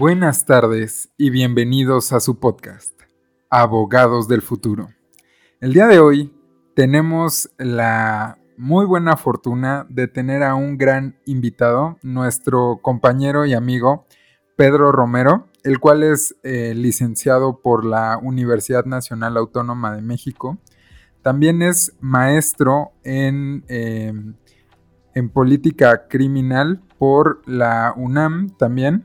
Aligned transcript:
Buenas 0.00 0.46
tardes 0.46 1.10
y 1.18 1.28
bienvenidos 1.28 2.14
a 2.14 2.20
su 2.20 2.40
podcast, 2.40 2.98
Abogados 3.50 4.28
del 4.28 4.40
Futuro. 4.40 4.88
El 5.60 5.74
día 5.74 5.88
de 5.88 5.98
hoy 5.98 6.32
tenemos 6.74 7.50
la 7.58 8.38
muy 8.56 8.86
buena 8.86 9.18
fortuna 9.18 9.86
de 9.90 10.08
tener 10.08 10.42
a 10.42 10.54
un 10.54 10.78
gran 10.78 11.18
invitado, 11.26 11.98
nuestro 12.02 12.78
compañero 12.80 13.44
y 13.44 13.52
amigo 13.52 14.06
Pedro 14.56 14.90
Romero, 14.90 15.48
el 15.64 15.80
cual 15.80 16.02
es 16.02 16.34
eh, 16.44 16.72
licenciado 16.74 17.60
por 17.60 17.84
la 17.84 18.16
Universidad 18.22 18.86
Nacional 18.86 19.36
Autónoma 19.36 19.94
de 19.94 20.00
México. 20.00 20.56
También 21.20 21.60
es 21.60 21.94
maestro 22.00 22.92
en, 23.04 23.66
em, 23.68 24.34
en 25.14 25.28
política 25.28 26.08
criminal 26.08 26.80
por 26.96 27.42
la 27.46 27.92
UNAM 27.98 28.56
también. 28.56 29.04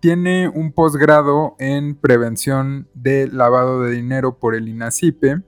Tiene 0.00 0.48
un 0.48 0.72
posgrado 0.72 1.56
en 1.58 1.96
prevención 1.96 2.88
de 2.94 3.28
lavado 3.28 3.82
de 3.82 3.90
dinero 3.92 4.38
por 4.38 4.54
el 4.54 4.68
INACIPE 4.68 5.42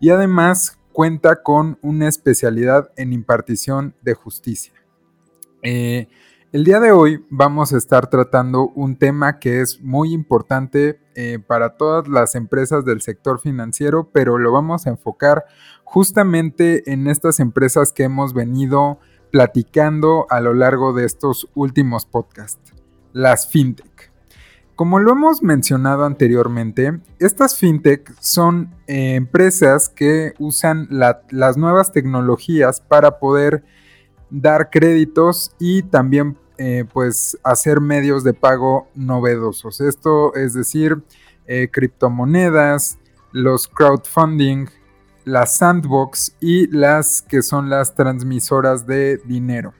y 0.00 0.10
además 0.10 0.78
cuenta 0.92 1.42
con 1.42 1.78
una 1.82 2.08
especialidad 2.08 2.90
en 2.96 3.12
impartición 3.12 3.94
de 4.02 4.14
justicia. 4.14 4.72
Eh, 5.62 6.08
el 6.50 6.64
día 6.64 6.80
de 6.80 6.92
hoy 6.92 7.26
vamos 7.28 7.74
a 7.74 7.76
estar 7.76 8.08
tratando 8.08 8.68
un 8.68 8.96
tema 8.96 9.38
que 9.38 9.60
es 9.60 9.82
muy 9.82 10.14
importante 10.14 10.98
eh, 11.14 11.38
para 11.44 11.76
todas 11.76 12.08
las 12.08 12.34
empresas 12.36 12.84
del 12.84 13.02
sector 13.02 13.38
financiero, 13.38 14.08
pero 14.12 14.38
lo 14.38 14.50
vamos 14.50 14.86
a 14.86 14.90
enfocar 14.90 15.44
justamente 15.84 16.90
en 16.90 17.06
estas 17.06 17.38
empresas 17.38 17.92
que 17.92 18.04
hemos 18.04 18.32
venido 18.32 18.98
platicando 19.30 20.26
a 20.30 20.40
lo 20.40 20.54
largo 20.54 20.92
de 20.92 21.04
estos 21.04 21.48
últimos 21.54 22.06
podcasts, 22.06 22.72
las 23.12 23.48
fintech. 23.48 23.97
Como 24.78 25.00
lo 25.00 25.10
hemos 25.10 25.42
mencionado 25.42 26.04
anteriormente, 26.04 27.00
estas 27.18 27.56
fintech 27.56 28.14
son 28.20 28.72
eh, 28.86 29.16
empresas 29.16 29.88
que 29.88 30.34
usan 30.38 30.86
las 30.90 31.56
nuevas 31.56 31.90
tecnologías 31.90 32.80
para 32.80 33.18
poder 33.18 33.64
dar 34.30 34.70
créditos 34.70 35.50
y 35.58 35.82
también 35.82 36.38
eh, 36.58 36.84
pues 36.92 37.36
hacer 37.42 37.80
medios 37.80 38.22
de 38.22 38.34
pago 38.34 38.86
novedosos. 38.94 39.80
Esto 39.80 40.32
es 40.36 40.54
decir, 40.54 41.02
eh, 41.48 41.70
criptomonedas, 41.72 42.98
los 43.32 43.66
crowdfunding, 43.66 44.66
las 45.24 45.56
sandbox 45.56 46.36
y 46.38 46.68
las 46.68 47.20
que 47.22 47.42
son 47.42 47.68
las 47.68 47.96
transmisoras 47.96 48.86
de 48.86 49.20
dinero. 49.24 49.74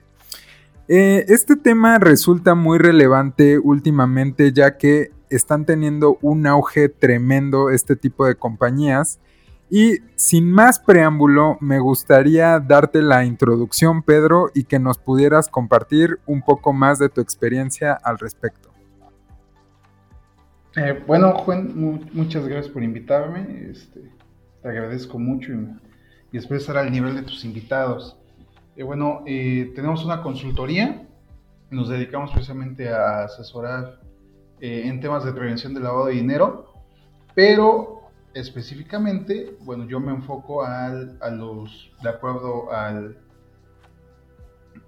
Eh, 0.91 1.25
este 1.27 1.55
tema 1.55 1.99
resulta 1.99 2.55
muy 2.55 2.79
relevante 2.79 3.59
últimamente 3.59 4.51
ya 4.51 4.77
que 4.77 5.11
están 5.29 5.65
teniendo 5.65 6.17
un 6.23 6.47
auge 6.47 6.89
tremendo 6.89 7.69
este 7.69 7.95
tipo 7.95 8.25
de 8.25 8.33
compañías 8.33 9.19
y 9.69 9.99
sin 10.15 10.51
más 10.51 10.79
preámbulo, 10.79 11.57
me 11.61 11.79
gustaría 11.79 12.59
darte 12.59 13.03
la 13.03 13.23
introducción, 13.23 14.01
Pedro, 14.01 14.49
y 14.55 14.63
que 14.63 14.79
nos 14.79 14.97
pudieras 14.97 15.47
compartir 15.47 16.19
un 16.25 16.41
poco 16.41 16.73
más 16.73 16.97
de 16.97 17.09
tu 17.09 17.21
experiencia 17.21 17.93
al 17.93 18.17
respecto. 18.17 18.69
Eh, 20.75 21.03
bueno, 21.05 21.33
Juan, 21.35 21.71
muchas 22.13 22.47
gracias 22.47 22.73
por 22.73 22.81
invitarme. 22.81 23.69
Este, 23.69 24.01
te 24.63 24.67
agradezco 24.67 25.19
mucho 25.19 25.51
y, 26.31 26.37
espero 26.37 26.59
estar 26.59 26.77
al 26.77 26.91
nivel 26.91 27.15
de 27.15 27.21
tus 27.21 27.45
invitados. 27.45 28.18
Eh, 28.75 28.83
bueno, 28.83 29.23
eh, 29.25 29.71
tenemos 29.75 30.03
una 30.05 30.21
consultoría, 30.21 31.07
nos 31.69 31.89
dedicamos 31.89 32.31
precisamente 32.31 32.89
a 32.89 33.23
asesorar 33.25 33.99
en 34.61 34.99
temas 34.99 35.23
de 35.23 35.31
prevención 35.31 35.73
del 35.73 35.83
lavado 35.83 36.07
de 36.07 36.15
dinero, 36.15 36.73
pero 37.33 37.99
específicamente, 38.33 39.55
bueno, 39.61 39.85
yo 39.85 39.99
me 39.99 40.11
enfoco 40.11 40.63
al, 40.63 41.17
a 41.21 41.29
los, 41.29 41.91
de 42.01 42.09
acuerdo 42.09 42.71
al, 42.71 43.17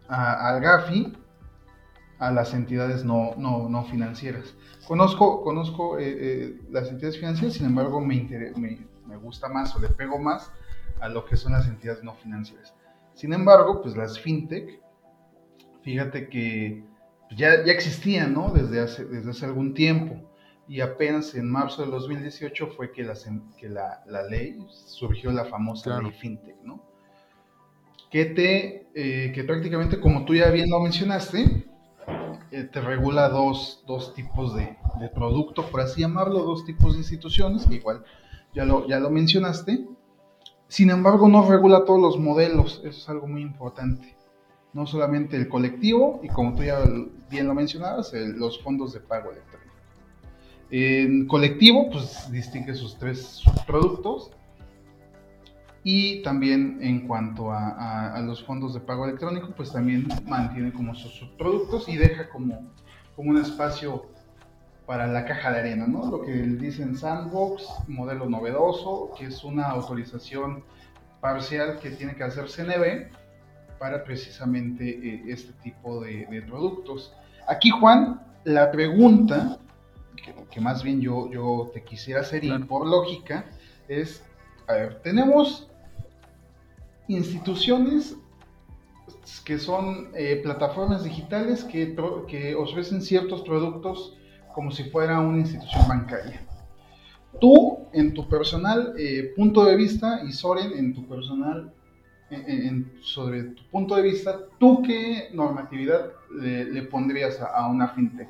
al 0.08 0.62
GAFI, 0.62 1.14
a 2.20 2.32
las 2.32 2.54
entidades 2.54 3.04
no, 3.04 3.34
no, 3.38 3.68
no 3.68 3.84
financieras. 3.86 4.54
Conozco, 4.88 5.42
conozco 5.44 5.98
eh, 5.98 6.18
eh, 6.20 6.62
las 6.70 6.90
entidades 6.90 7.18
financieras, 7.18 7.56
sin 7.56 7.66
embargo 7.66 8.00
me, 8.00 8.28
me, 8.58 8.86
me, 9.08 9.18
gusta 9.18 9.48
más 9.48 9.76
o 9.76 9.80
le 9.80 9.90
pego 9.90 10.20
más 10.20 10.52
a 11.00 11.10
lo 11.10 11.26
que 11.26 11.36
son 11.36 11.54
las 11.54 11.68
entidades 11.68 12.04
no 12.04 12.14
financieras. 12.16 12.74
Sin 13.22 13.34
embargo, 13.34 13.84
pues 13.84 13.96
las 13.96 14.20
fintech, 14.20 14.82
fíjate 15.84 16.28
que 16.28 16.84
ya, 17.38 17.64
ya 17.64 17.72
existían, 17.72 18.34
¿no? 18.34 18.52
Desde 18.52 18.80
hace, 18.80 19.06
desde 19.06 19.30
hace 19.30 19.46
algún 19.46 19.76
tiempo 19.76 20.28
y 20.68 20.82
apenas 20.82 21.36
en 21.36 21.48
marzo 21.48 21.86
de 21.86 21.92
2018 21.92 22.70
fue 22.76 22.92
que 22.92 23.04
la, 23.04 23.14
que 23.60 23.70
la, 23.70 24.02
la 24.08 24.24
ley, 24.24 24.58
surgió 24.72 25.32
la 25.32 25.46
famosa 25.46 26.02
ley 26.02 26.12
FinTech, 26.14 26.64
¿no? 26.64 26.84
Que, 28.10 28.26
te, 28.26 28.88
eh, 28.96 29.32
que 29.36 29.44
prácticamente, 29.44 30.00
como 30.00 30.26
tú 30.26 30.34
ya 30.34 30.50
bien 30.50 30.72
lo 30.72 30.80
mencionaste, 30.80 31.68
eh, 32.50 32.64
te 32.64 32.82
regula 32.82 33.30
dos, 33.30 33.84
dos 33.86 34.16
tipos 34.16 34.56
de, 34.56 34.78
de, 35.00 35.10
producto, 35.10 35.70
por 35.70 35.82
así 35.82 36.02
llamarlo, 36.02 36.40
dos 36.40 36.66
tipos 36.66 36.94
de 36.94 37.02
instituciones, 37.02 37.70
igual 37.70 38.04
ya 38.56 38.66
lo, 38.66 38.88
ya 38.88 39.00
lo 39.00 39.12
mencionaste. 39.12 39.86
Sin 40.72 40.90
embargo, 40.90 41.28
no 41.28 41.46
regula 41.46 41.84
todos 41.84 42.00
los 42.00 42.18
modelos, 42.18 42.80
eso 42.86 42.98
es 42.98 43.10
algo 43.10 43.28
muy 43.28 43.42
importante. 43.42 44.16
No 44.72 44.88
solamente 44.88 45.36
el 45.36 45.50
colectivo, 45.50 46.22
y 46.24 46.30
como 46.30 46.56
tú 46.56 46.64
ya 46.64 46.82
bien 47.30 47.48
lo 47.48 47.54
mencionabas, 47.54 48.14
los 48.14 48.64
fondos 48.64 48.94
de 48.94 49.02
pago 49.02 49.32
electrónico. 49.32 49.76
En 50.70 51.28
colectivo, 51.28 51.90
pues 51.92 52.32
distingue 52.32 52.74
sus 52.74 52.98
tres 52.98 53.42
productos. 53.68 54.32
Y 55.84 56.22
también 56.22 56.80
en 56.82 57.06
cuanto 57.06 57.52
a, 57.52 58.18
los 58.26 58.42
fondos 58.42 58.74
de 58.74 58.80
pago 58.80 59.04
electrónico, 59.04 59.50
pues 59.54 59.74
también 59.74 60.08
mantiene 60.26 60.72
como 60.72 60.96
sus 60.96 61.12
subproductos 61.16 61.90
y 61.90 61.98
deja 61.98 62.30
como, 62.30 62.72
como 63.18 63.32
un 63.32 63.38
espacio 63.40 64.06
para 64.86 65.08
la 65.08 65.26
caja 65.26 65.52
de 65.52 65.60
arena, 65.60 65.88
¿no? 65.88 66.10
Lo 66.10 66.22
que 66.22 66.32
dicen 66.32 66.98
sandbox, 66.98 67.64
modelo 67.88 68.30
novedoso, 68.30 69.12
que 69.18 69.26
es 69.26 69.44
una 69.44 69.68
autorización 69.68 70.64
parcial 71.20 71.80
que 71.80 71.92
tiene 71.92 72.16
que 72.16 72.24
hacer 72.24 72.50
CNB 72.50 73.12
para 73.80 74.04
precisamente 74.04 74.90
eh, 74.90 75.24
este 75.28 75.54
tipo 75.64 76.02
de, 76.02 76.26
de 76.26 76.42
productos. 76.42 77.14
Aquí, 77.48 77.70
Juan, 77.70 78.22
la 78.44 78.72
pregunta 78.72 79.60
que, 80.50 80.62
más 80.62 80.84
bien 80.84 81.02
yo, 81.02 81.30
yo 81.32 81.72
te 81.74 81.84
quisiera 81.84 82.22
hacer, 82.22 82.44
y 82.44 82.58
por 82.60 82.86
lógica, 82.86 83.46
es, 83.88 84.24
a 84.68 84.74
ver, 84.74 85.02
tenemos 85.02 85.70
instituciones 87.08 88.16
que 89.46 89.58
son 89.58 90.10
eh, 90.16 90.40
plataformas 90.44 91.04
digitales 91.04 91.64
que, 91.64 91.96
que 92.28 92.56
ofrecen 92.56 93.02
ciertos 93.02 93.42
productos 93.42 94.18
como 94.54 94.72
si 94.72 94.86
fuera 94.86 95.20
una 95.20 95.40
institución 95.40 95.88
bancaria. 95.88 96.42
Tú, 97.40 97.88
en 97.94 98.14
tu 98.14 98.28
personal 98.28 98.94
eh, 98.98 99.34
punto 99.36 99.66
de 99.66 99.76
vista, 99.76 100.22
y 100.28 100.32
Soren, 100.32 100.74
en 100.78 100.94
tu 100.94 101.08
personal, 101.08 101.74
sobre 103.02 103.44
tu 103.44 103.64
punto 103.70 103.96
de 103.96 104.04
vista, 104.04 104.40
¿tú 104.58 104.82
qué 104.82 105.30
normatividad 105.34 106.12
le, 106.40 106.84
pondrías 106.84 107.40
a, 107.42 107.68
una 107.68 107.90
fintech? 107.90 108.30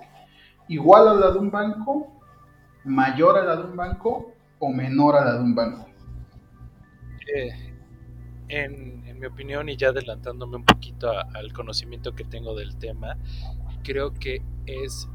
igual 0.67 1.07
a 1.07 1.13
la 1.13 1.31
de 1.31 1.39
un 1.39 1.51
banco, 1.51 2.07
mayor 2.85 3.37
a 3.37 3.43
la 3.43 3.57
de 3.57 3.63
un 3.63 3.75
banco 3.75 4.33
o 4.59 4.69
menor 4.69 5.15
a 5.17 5.25
la 5.25 5.33
de 5.33 5.43
un 5.43 5.53
banco? 5.53 5.85
Eh, 7.35 7.51
en, 8.47 9.01
mi 9.19 9.27
opinión 9.27 9.69
y 9.69 9.77
ya 9.77 9.89
adelantándome 9.89 10.55
un 10.55 10.65
poquito 10.65 11.11
al 11.11 11.53
conocimiento 11.53 12.15
que 12.15 12.23
tengo 12.23 12.55
del 12.55 12.75
tema, 12.77 13.17
creo 13.83 14.15
que 14.15 14.41
es 14.65 15.07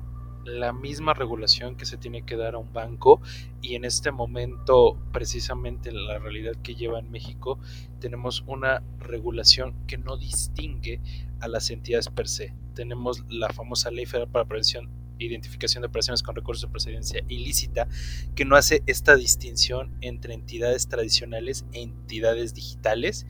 la 0.46 0.72
misma 0.72 1.12
regulación 1.12 1.76
que 1.76 1.84
se 1.84 1.96
tiene 1.96 2.22
que 2.22 2.36
dar 2.36 2.54
a 2.54 2.58
un 2.58 2.72
banco 2.72 3.20
y 3.60 3.74
en 3.74 3.84
este 3.84 4.12
momento 4.12 4.98
precisamente 5.12 5.92
la 5.92 6.18
realidad 6.18 6.52
que 6.62 6.74
lleva 6.74 6.98
en 6.98 7.10
México 7.10 7.58
tenemos 8.00 8.44
una 8.46 8.82
regulación 8.98 9.74
que 9.86 9.98
no 9.98 10.16
distingue 10.16 11.00
a 11.40 11.48
las 11.48 11.70
entidades 11.70 12.08
per 12.08 12.28
se. 12.28 12.54
Tenemos 12.74 13.24
la 13.28 13.48
famosa 13.50 13.90
Ley 13.90 14.06
Federal 14.06 14.28
para 14.28 14.44
Prevención 14.44 14.88
identificación 15.18 15.80
de 15.80 15.88
operaciones 15.88 16.22
con 16.22 16.34
recursos 16.34 16.62
de 16.62 16.68
procedencia 16.68 17.24
ilícita, 17.28 17.88
que 18.34 18.44
no 18.44 18.54
hace 18.56 18.82
esta 18.86 19.16
distinción 19.16 19.96
entre 20.02 20.34
entidades 20.34 20.88
tradicionales 20.88 21.64
e 21.72 21.80
entidades 21.80 22.54
digitales. 22.54 23.26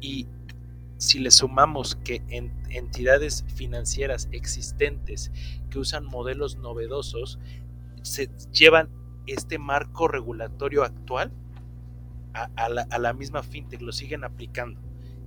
Y 0.00 0.28
si 0.98 1.20
le 1.20 1.30
sumamos 1.30 1.96
que 1.96 2.22
en 2.28 2.52
entidades 2.70 3.44
financieras 3.54 4.28
existentes 4.32 5.30
que 5.70 5.78
usan 5.78 6.04
modelos 6.04 6.56
novedosos, 6.56 7.38
se 8.02 8.30
llevan 8.52 8.90
este 9.26 9.58
marco 9.58 10.08
regulatorio 10.08 10.84
actual 10.84 11.32
a, 12.34 12.68
la, 12.68 13.12
misma 13.14 13.42
fintech, 13.42 13.80
lo 13.80 13.92
siguen 13.92 14.24
aplicando. 14.24 14.80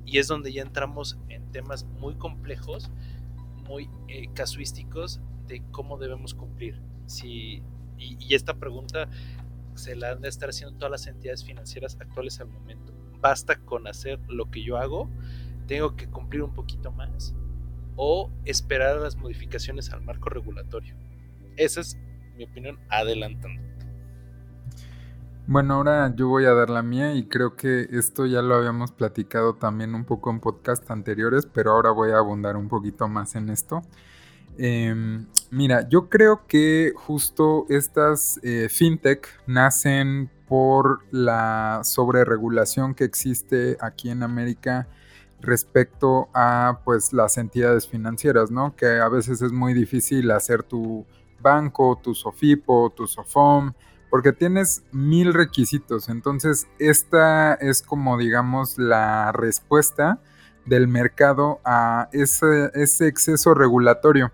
Y 0.05 0.17
es 0.17 0.27
donde 0.27 0.53
ya 0.53 0.61
entramos 0.61 1.17
en 1.29 1.51
temas 1.51 1.83
muy 1.83 2.15
complejos, 2.15 2.89
muy 3.67 3.89
eh, 4.07 4.29
casuísticos 4.33 5.19
de 5.47 5.61
cómo 5.71 5.97
debemos 5.97 6.33
cumplir. 6.33 6.79
Y, 7.23 7.63
esta 8.29 8.55
pregunta 8.55 9.07
se 9.75 9.95
la 9.95 10.11
han 10.11 10.21
de 10.21 10.29
estar 10.29 10.49
haciendo 10.49 10.75
todas 10.75 10.91
las 10.91 11.07
entidades 11.07 11.43
financieras 11.43 11.97
actuales 11.99 12.39
al 12.39 12.47
momento. 12.47 12.93
¿Basta 13.19 13.57
con 13.57 13.87
hacer 13.87 14.19
lo 14.27 14.49
que 14.49 14.63
yo 14.63 14.77
hago? 14.77 15.09
¿Tengo 15.67 15.95
que 15.95 16.07
cumplir 16.07 16.43
un 16.43 16.53
poquito 16.53 16.91
más? 16.91 17.33
¿O 17.95 18.29
esperar 18.45 18.97
a 18.97 18.99
las 18.99 19.15
modificaciones 19.15 19.91
al 19.91 20.01
marco 20.01 20.29
regulatorio? 20.29 20.95
Esa 21.57 21.81
es 21.81 21.97
mi 22.35 22.45
opinión 22.45 22.79
adelantando. 22.89 23.61
Bueno, 25.47 25.73
ahora 25.73 26.13
yo 26.15 26.27
voy 26.29 26.45
a 26.45 26.53
dar 26.53 26.69
la 26.69 26.81
mía 26.81 27.13
y 27.13 27.25
creo 27.25 27.55
que 27.55 27.87
esto 27.91 28.25
ya 28.25 28.41
lo 28.41 28.55
habíamos 28.55 28.91
platicado 28.91 29.55
también 29.55 29.95
un 29.95 30.05
poco 30.05 30.29
en 30.29 30.39
podcast 30.39 30.89
anteriores, 30.91 31.45
pero 31.45 31.71
ahora 31.71 31.91
voy 31.91 32.11
a 32.11 32.19
abundar 32.19 32.55
un 32.55 32.69
poquito 32.69 33.07
más 33.07 33.35
en 33.35 33.49
esto. 33.49 33.81
Em, 34.57 35.25
mira, 35.49 35.89
yo 35.89 36.09
creo 36.09 36.45
que 36.47 36.93
justo 36.95 37.65
estas 37.69 38.39
eh, 38.43 38.67
fintech 38.69 39.27
nacen 39.47 40.29
por 40.47 40.99
la 41.11 41.81
sobreregulación 41.83 42.93
que 42.93 43.03
existe 43.03 43.77
aquí 43.81 44.09
en 44.09 44.23
América 44.23 44.87
respecto 45.41 46.29
a 46.33 46.79
pues 46.85 47.13
las 47.13 47.37
entidades 47.37 47.87
financieras, 47.87 48.51
¿no? 48.51 48.75
Que 48.75 48.99
a 48.99 49.09
veces 49.09 49.41
es 49.41 49.51
muy 49.51 49.73
difícil 49.73 50.31
hacer 50.31 50.63
tu 50.63 51.05
banco, 51.41 51.99
tu 52.01 52.13
SOFIPO, 52.13 52.93
tu 52.95 53.07
SOFOM, 53.07 53.73
porque 54.09 54.31
tienes 54.31 54.83
mil 54.91 55.33
requisitos. 55.33 56.09
Entonces, 56.09 56.67
esta 56.79 57.55
es 57.55 57.81
como, 57.81 58.17
digamos, 58.17 58.77
la 58.77 59.31
respuesta 59.31 60.19
del 60.65 60.87
mercado 60.87 61.59
a 61.65 62.09
ese, 62.11 62.69
ese 62.73 63.07
exceso 63.07 63.53
regulatorio. 63.53 64.31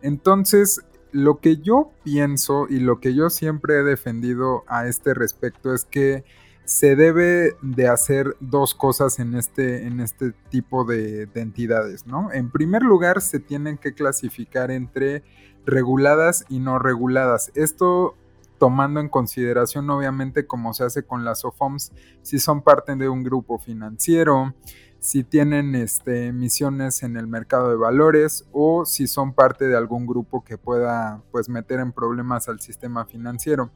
Entonces, 0.00 0.82
lo 1.12 1.40
que 1.40 1.58
yo 1.58 1.90
pienso 2.04 2.66
y 2.68 2.80
lo 2.80 3.00
que 3.00 3.14
yo 3.14 3.30
siempre 3.30 3.80
he 3.80 3.82
defendido 3.82 4.64
a 4.66 4.86
este 4.86 5.14
respecto 5.14 5.74
es 5.74 5.84
que 5.84 6.24
se 6.68 6.96
debe 6.96 7.56
de 7.62 7.88
hacer 7.88 8.36
dos 8.40 8.74
cosas 8.74 9.18
en 9.20 9.34
este, 9.34 9.86
en 9.86 10.00
este 10.00 10.32
tipo 10.50 10.84
de, 10.84 11.24
de, 11.24 11.40
entidades, 11.40 12.06
¿no? 12.06 12.30
En 12.30 12.50
primer 12.50 12.82
lugar, 12.82 13.22
se 13.22 13.40
tienen 13.40 13.78
que 13.78 13.94
clasificar 13.94 14.70
entre 14.70 15.22
reguladas 15.64 16.44
y 16.50 16.58
no 16.58 16.78
reguladas. 16.78 17.50
Esto 17.54 18.16
tomando 18.58 19.00
en 19.00 19.08
consideración 19.08 19.88
obviamente 19.88 20.46
como 20.46 20.74
se 20.74 20.84
hace 20.84 21.04
con 21.04 21.24
las 21.24 21.42
OFOMs, 21.46 21.92
si 22.20 22.38
son 22.38 22.60
parte 22.60 22.94
de 22.96 23.08
un 23.08 23.24
grupo 23.24 23.58
financiero, 23.58 24.54
si 24.98 25.24
tienen 25.24 25.74
este, 25.74 26.26
emisiones 26.26 27.02
en 27.02 27.16
el 27.16 27.28
mercado 27.28 27.70
de 27.70 27.76
valores 27.76 28.46
o 28.52 28.84
si 28.84 29.06
son 29.06 29.32
parte 29.32 29.68
de 29.68 29.76
algún 29.76 30.06
grupo 30.06 30.44
que 30.44 30.58
pueda 30.58 31.22
pues 31.30 31.48
meter 31.48 31.80
en 31.80 31.92
problemas 31.92 32.50
al 32.50 32.60
sistema 32.60 33.06
financiero. 33.06 33.70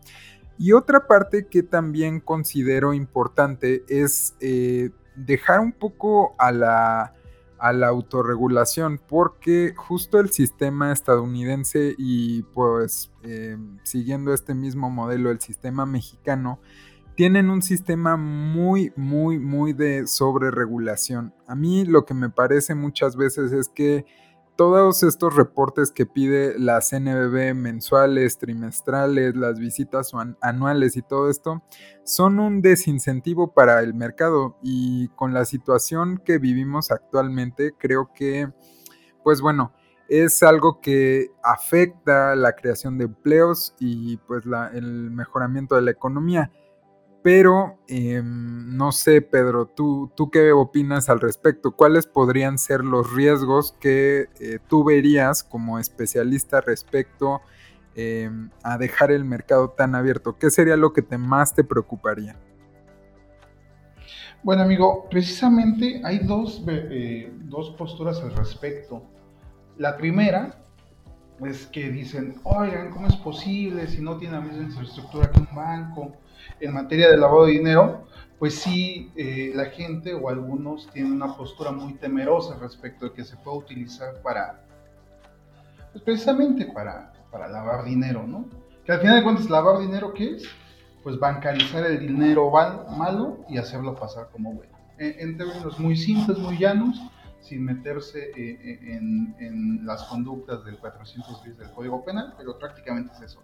Y 0.58 0.72
otra 0.72 1.06
parte 1.06 1.46
que 1.46 1.62
también 1.62 2.20
considero 2.20 2.94
importante 2.94 3.84
es 3.88 4.36
eh, 4.40 4.90
dejar 5.16 5.60
un 5.60 5.72
poco 5.72 6.34
a 6.38 6.52
la 6.52 7.14
a 7.62 7.72
la 7.72 7.86
autorregulación 7.86 9.00
porque 9.08 9.72
justo 9.76 10.18
el 10.18 10.30
sistema 10.30 10.90
estadounidense 10.90 11.94
y 11.96 12.42
pues 12.42 13.12
eh, 13.22 13.56
siguiendo 13.84 14.34
este 14.34 14.52
mismo 14.52 14.90
modelo 14.90 15.30
el 15.30 15.38
sistema 15.38 15.86
mexicano 15.86 16.58
tienen 17.14 17.50
un 17.50 17.62
sistema 17.62 18.16
muy 18.16 18.92
muy 18.96 19.38
muy 19.38 19.74
de 19.74 20.08
sobreregulación. 20.08 21.32
A 21.46 21.54
mí 21.54 21.84
lo 21.84 22.04
que 22.04 22.14
me 22.14 22.30
parece 22.30 22.74
muchas 22.74 23.14
veces 23.14 23.52
es 23.52 23.68
que 23.68 24.06
todos 24.56 25.02
estos 25.02 25.34
reportes 25.34 25.92
que 25.92 26.06
pide 26.06 26.58
la 26.58 26.80
CNBB 26.80 27.54
mensuales, 27.54 28.38
trimestrales, 28.38 29.34
las 29.34 29.58
visitas 29.58 30.12
anuales 30.40 30.96
y 30.96 31.02
todo 31.02 31.30
esto, 31.30 31.62
son 32.04 32.38
un 32.38 32.60
desincentivo 32.60 33.54
para 33.54 33.80
el 33.80 33.94
mercado 33.94 34.58
y 34.62 35.08
con 35.08 35.32
la 35.32 35.44
situación 35.44 36.20
que 36.24 36.38
vivimos 36.38 36.90
actualmente, 36.90 37.74
creo 37.78 38.10
que, 38.14 38.52
pues 39.24 39.40
bueno, 39.40 39.72
es 40.08 40.42
algo 40.42 40.80
que 40.80 41.30
afecta 41.42 42.36
la 42.36 42.52
creación 42.52 42.98
de 42.98 43.04
empleos 43.04 43.74
y 43.78 44.18
pues 44.18 44.44
el 44.74 45.10
mejoramiento 45.10 45.74
de 45.74 45.82
la 45.82 45.90
economía. 45.90 46.52
Pero 47.22 47.78
em, 47.86 48.76
no 48.76 48.90
sé, 48.90 49.22
Pedro, 49.22 49.66
¿tú, 49.66 50.10
¿tú 50.16 50.30
qué 50.30 50.50
opinas 50.52 51.08
al 51.08 51.20
respecto? 51.20 51.70
¿Cuáles 51.70 52.06
podrían 52.06 52.58
ser 52.58 52.84
los 52.84 53.12
riesgos 53.12 53.72
que 53.80 54.28
eh, 54.40 54.58
tú 54.68 54.82
verías 54.82 55.44
como 55.44 55.78
especialista 55.78 56.60
respecto 56.60 57.40
em, 57.94 58.50
a 58.64 58.76
dejar 58.76 59.12
el 59.12 59.24
mercado 59.24 59.70
tan 59.70 59.94
abierto? 59.94 60.36
¿Qué 60.36 60.50
sería 60.50 60.76
lo 60.76 60.92
que 60.92 61.02
te 61.02 61.16
más 61.16 61.54
te 61.54 61.62
preocuparía? 61.62 62.36
Bueno, 64.42 64.62
amigo, 64.62 65.06
precisamente 65.08 66.00
hay 66.04 66.18
dos, 66.18 66.64
eh, 66.66 67.32
dos 67.44 67.70
posturas 67.70 68.20
al 68.20 68.34
respecto. 68.34 69.04
La 69.78 69.96
primera 69.96 70.58
es 71.40 71.66
que 71.66 71.88
dicen, 71.90 72.34
oigan, 72.42 72.90
¿cómo 72.90 73.06
es 73.06 73.14
posible 73.16 73.86
si 73.86 74.00
no 74.00 74.16
tiene 74.16 74.34
la 74.34 74.40
misma 74.40 74.64
infraestructura 74.64 75.30
que 75.30 75.38
un 75.38 75.54
banco? 75.54 76.16
En 76.60 76.72
materia 76.72 77.10
de 77.10 77.16
lavado 77.16 77.46
de 77.46 77.52
dinero, 77.52 78.06
pues 78.38 78.56
sí, 78.56 79.12
eh, 79.14 79.52
la 79.54 79.66
gente 79.66 80.14
o 80.14 80.28
algunos 80.28 80.88
tienen 80.90 81.12
una 81.12 81.36
postura 81.36 81.70
muy 81.70 81.94
temerosa 81.94 82.56
respecto 82.58 83.06
de 83.06 83.12
que 83.12 83.24
se 83.24 83.36
puede 83.36 83.58
utilizar 83.58 84.20
para, 84.20 84.64
pues 85.92 86.02
precisamente 86.02 86.66
para, 86.66 87.12
para 87.30 87.48
lavar 87.48 87.84
dinero, 87.84 88.26
¿no? 88.26 88.46
Que 88.84 88.90
al 88.90 89.00
final 89.00 89.16
de 89.16 89.22
cuentas, 89.22 89.48
lavar 89.48 89.78
dinero, 89.80 90.12
¿qué 90.12 90.34
es? 90.34 90.44
Pues 91.04 91.20
bancarizar 91.20 91.86
el 91.86 92.00
dinero 92.00 92.50
malo 92.50 93.44
y 93.48 93.58
hacerlo 93.58 93.94
pasar 93.94 94.28
como 94.32 94.54
bueno. 94.54 94.72
En, 94.98 95.36
términos 95.36 95.78
muy 95.78 95.96
simples, 95.96 96.36
muy 96.38 96.58
llanos, 96.58 97.00
sin 97.40 97.64
meterse 97.64 98.30
eh, 98.30 98.34
eh, 98.36 98.78
en, 98.82 99.36
en, 99.38 99.86
las 99.86 100.02
conductas 100.04 100.64
del 100.64 100.78
410 100.78 101.58
del 101.58 101.70
Código 101.70 102.04
Penal, 102.04 102.34
pero 102.36 102.58
prácticamente 102.58 103.12
es 103.14 103.22
eso 103.22 103.40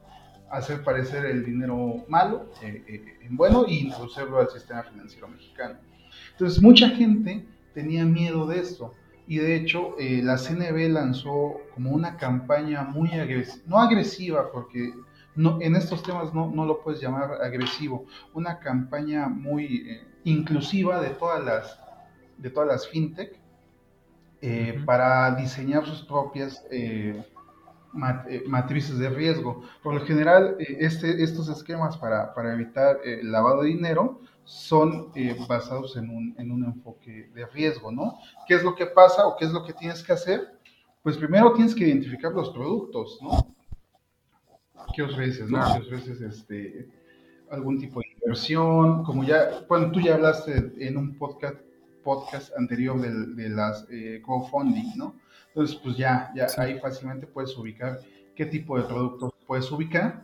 hacer 0.50 0.82
parecer 0.82 1.26
el 1.26 1.44
dinero 1.44 2.04
malo 2.08 2.50
eh, 2.62 2.82
eh, 2.86 3.18
en 3.22 3.36
bueno 3.36 3.64
y 3.66 3.80
introducirlo 3.80 4.40
al 4.40 4.50
sistema 4.50 4.82
financiero 4.82 5.28
mexicano. 5.28 5.78
Entonces, 6.32 6.62
mucha 6.62 6.88
gente 6.90 7.44
tenía 7.74 8.04
miedo 8.04 8.46
de 8.46 8.60
esto. 8.60 8.94
Y 9.26 9.36
de 9.36 9.56
hecho 9.56 9.94
eh, 9.98 10.22
la 10.24 10.38
CNB 10.38 10.88
lanzó 10.90 11.60
como 11.74 11.90
una 11.90 12.16
campaña 12.16 12.82
muy 12.82 13.12
agresiva, 13.12 13.62
no 13.66 13.78
agresiva 13.78 14.50
porque 14.50 14.94
no, 15.36 15.58
en 15.60 15.76
estos 15.76 16.02
temas 16.02 16.32
no, 16.32 16.50
no, 16.50 16.64
lo 16.64 16.80
puedes 16.80 16.98
llamar 17.02 17.42
agresivo, 17.42 18.06
una 18.32 18.58
campaña 18.58 19.28
muy 19.28 20.00
inclusiva 20.24 21.02
de 21.02 21.10
todas 21.10 21.44
las, 21.44 21.78
de 22.38 22.48
todas 22.48 22.68
las 22.68 22.88
fintech 22.88 23.38
para 24.86 25.34
diseñar 25.34 25.84
sus 25.84 26.02
propias 26.06 26.64
matrices 27.92 28.98
de 28.98 29.08
riesgo. 29.08 29.62
Por 29.82 29.94
lo 29.94 30.00
general, 30.04 30.56
eh, 30.58 30.78
este, 30.80 31.22
estos 31.22 31.48
esquemas 31.48 31.96
para, 31.96 32.34
para 32.34 32.52
evitar 32.52 32.98
el 33.04 33.20
eh, 33.20 33.24
lavado 33.24 33.62
de 33.62 33.68
dinero 33.68 34.20
son 34.44 35.12
basados 35.46 35.96
en 35.96 36.08
un, 36.08 36.34
en 36.38 36.50
un, 36.50 36.64
enfoque 36.64 37.30
de 37.34 37.44
riesgo, 37.46 37.92
¿no? 37.92 38.18
¿Qué 38.46 38.54
es 38.54 38.62
lo 38.62 38.74
que 38.74 38.86
pasa 38.86 39.26
o 39.26 39.36
qué 39.36 39.44
es 39.44 39.52
lo 39.52 39.62
que 39.62 39.74
tienes 39.74 40.02
que 40.02 40.12
hacer? 40.14 40.58
Pues 41.02 41.18
primero 41.18 41.52
tienes 41.52 41.74
que 41.74 41.86
identificar 41.86 42.32
los 42.32 42.48
productos, 42.50 43.18
¿no? 43.20 43.54
¿Qué 44.94 45.02
ofreces, 45.02 45.50
no? 45.50 45.60
¿Qué 45.74 45.80
ofreces 45.80 46.22
este, 46.22 46.88
algún 47.50 47.78
tipo 47.78 48.00
de 48.00 48.06
inversión? 48.22 49.04
Como 49.04 49.22
ya, 49.22 49.66
bueno, 49.68 49.90
tú 49.92 50.00
ya 50.00 50.14
hablaste 50.14 50.72
en 50.78 50.96
un 50.96 51.18
podcast, 51.18 51.56
podcast 52.02 52.56
anterior 52.56 52.98
de, 52.98 53.10
de 53.34 53.50
las 53.50 53.86
crowdfunding, 54.24 54.96
¿no? 54.96 55.14
Entonces, 55.58 55.80
pues 55.82 55.96
ya, 55.96 56.30
ya 56.36 56.46
ahí 56.58 56.78
fácilmente 56.78 57.26
puedes 57.26 57.56
ubicar 57.58 57.98
qué 58.36 58.46
tipo 58.46 58.78
de 58.78 58.84
productos 58.84 59.32
puedes 59.44 59.68
ubicar 59.72 60.22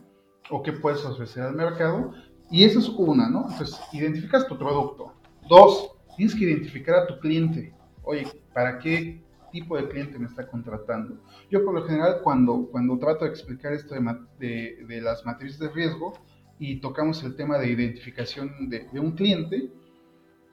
o 0.49 0.63
qué 0.63 0.71
puedes 0.71 1.03
ofrecer 1.03 1.43
al 1.43 1.55
mercado. 1.55 2.13
Y 2.49 2.63
eso 2.63 2.79
es 2.79 2.87
una, 2.87 3.29
¿no? 3.29 3.49
Entonces, 3.51 3.77
identificas 3.91 4.47
tu 4.47 4.57
producto. 4.57 5.11
Dos, 5.49 5.91
tienes 6.15 6.35
que 6.35 6.45
identificar 6.45 6.95
a 6.95 7.07
tu 7.07 7.19
cliente. 7.19 7.73
Oye, 8.03 8.25
¿para 8.53 8.79
qué 8.79 9.21
tipo 9.51 9.75
de 9.75 9.89
cliente 9.89 10.17
me 10.17 10.27
está 10.27 10.47
contratando? 10.47 11.21
Yo 11.51 11.65
por 11.65 11.73
lo 11.73 11.83
general 11.83 12.21
cuando, 12.23 12.69
cuando 12.71 12.97
trato 12.97 13.25
de 13.25 13.31
explicar 13.31 13.73
esto 13.73 13.93
de, 14.39 14.85
de, 14.87 15.01
las 15.01 15.25
matrices 15.25 15.59
de 15.59 15.67
riesgo 15.67 16.13
y 16.59 16.79
tocamos 16.79 17.21
el 17.25 17.35
tema 17.35 17.57
de 17.57 17.71
identificación 17.71 18.69
de, 18.69 18.87
de 18.89 18.99
un 19.01 19.11
cliente, 19.11 19.69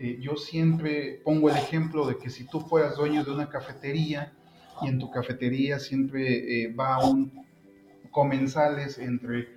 eh, 0.00 0.18
yo 0.20 0.34
siempre 0.34 1.20
pongo 1.22 1.50
el 1.50 1.56
ejemplo 1.56 2.04
de 2.04 2.18
que 2.18 2.30
si 2.30 2.48
tú 2.48 2.58
fueras 2.58 2.96
dueño 2.96 3.22
de 3.22 3.30
una 3.30 3.48
cafetería 3.48 4.32
y 4.80 4.88
en 4.88 4.98
tu 4.98 5.10
cafetería 5.10 5.78
siempre 5.78 6.64
eh, 6.64 6.72
va 6.72 7.04
un 7.04 7.44
comensales 8.10 8.98
entre 8.98 9.48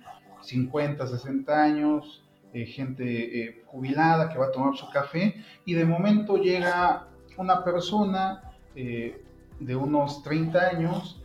50, 0.42 1.06
60 1.06 1.62
años, 1.62 2.24
eh, 2.52 2.64
gente 2.64 3.04
eh, 3.40 3.62
jubilada 3.66 4.30
que 4.30 4.38
va 4.38 4.46
a 4.46 4.52
tomar 4.52 4.76
su 4.76 4.88
café 4.90 5.34
y 5.64 5.74
de 5.74 5.84
momento 5.84 6.36
llega 6.36 7.08
una 7.36 7.64
persona 7.64 8.42
de 8.74 9.74
unos 9.74 10.22
30 10.22 10.58
años 10.58 11.22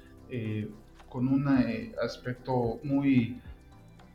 con 1.11 1.27
un 1.27 1.45
eh, 1.59 1.93
aspecto 2.01 2.79
muy, 2.83 3.37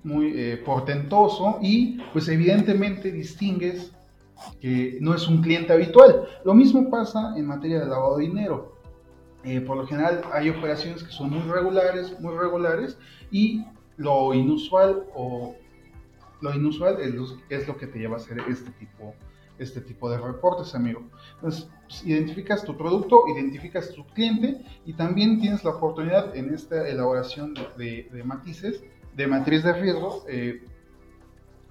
muy 0.02 0.32
eh, 0.34 0.56
portentoso 0.56 1.58
y 1.60 1.98
pues 2.12 2.26
evidentemente 2.28 3.12
distingues 3.12 3.92
que 4.60 4.98
no 5.00 5.14
es 5.14 5.28
un 5.28 5.42
cliente 5.42 5.74
habitual. 5.74 6.26
Lo 6.44 6.54
mismo 6.54 6.88
pasa 6.90 7.34
en 7.36 7.46
materia 7.46 7.80
de 7.80 7.86
lavado 7.86 8.16
de 8.16 8.24
dinero. 8.24 8.75
Eh, 9.46 9.60
por 9.60 9.76
lo 9.76 9.86
general 9.86 10.22
hay 10.32 10.50
operaciones 10.50 11.04
que 11.04 11.12
son 11.12 11.30
muy 11.30 11.48
regulares, 11.48 12.18
muy 12.18 12.36
regulares 12.36 12.98
y 13.30 13.64
lo 13.96 14.34
inusual 14.34 15.04
o 15.14 15.54
lo 16.40 16.52
inusual 16.52 16.98
es 17.48 17.68
lo, 17.68 17.76
que 17.78 17.86
te 17.86 18.00
lleva 18.00 18.16
a 18.16 18.18
hacer 18.18 18.40
este 18.48 18.72
tipo, 18.72 19.14
este 19.58 19.80
tipo 19.80 20.10
de 20.10 20.18
reportes, 20.18 20.74
amigo. 20.74 21.04
Entonces, 21.36 21.70
pues, 21.86 22.04
identificas 22.04 22.64
tu 22.64 22.76
producto, 22.76 23.22
identificas 23.36 23.92
tu 23.92 24.04
cliente 24.06 24.62
y 24.84 24.94
también 24.94 25.40
tienes 25.40 25.62
la 25.62 25.70
oportunidad 25.70 26.34
en 26.36 26.52
esta 26.52 26.88
elaboración 26.88 27.54
de, 27.54 28.22
matices, 28.24 28.82
de 29.14 29.26
matriz 29.28 29.62
de 29.62 29.72
riesgo, 29.74 30.24
eh, 30.28 30.60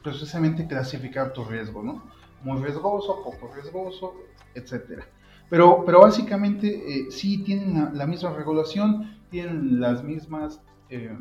precisamente 0.02 0.66
clasificar 0.66 1.34
tu 1.34 1.44
riesgo, 1.44 1.84
¿no? 1.84 2.04
Muy 2.42 2.64
riesgoso, 2.64 3.22
poco 3.22 3.54
riesgoso, 3.54 4.16
etcétera. 4.54 5.06
Pero, 5.50 5.84
pero 5.86 6.02
básicamente 6.02 6.68
eh, 6.68 7.12
sí 7.12 7.44
tienen 7.44 7.92
la, 7.94 8.08
misma 8.08 8.34
regulación, 8.34 9.20
tienen 9.30 9.80
las 9.80 10.04
mismas 10.04 10.62
eh, 10.90 11.18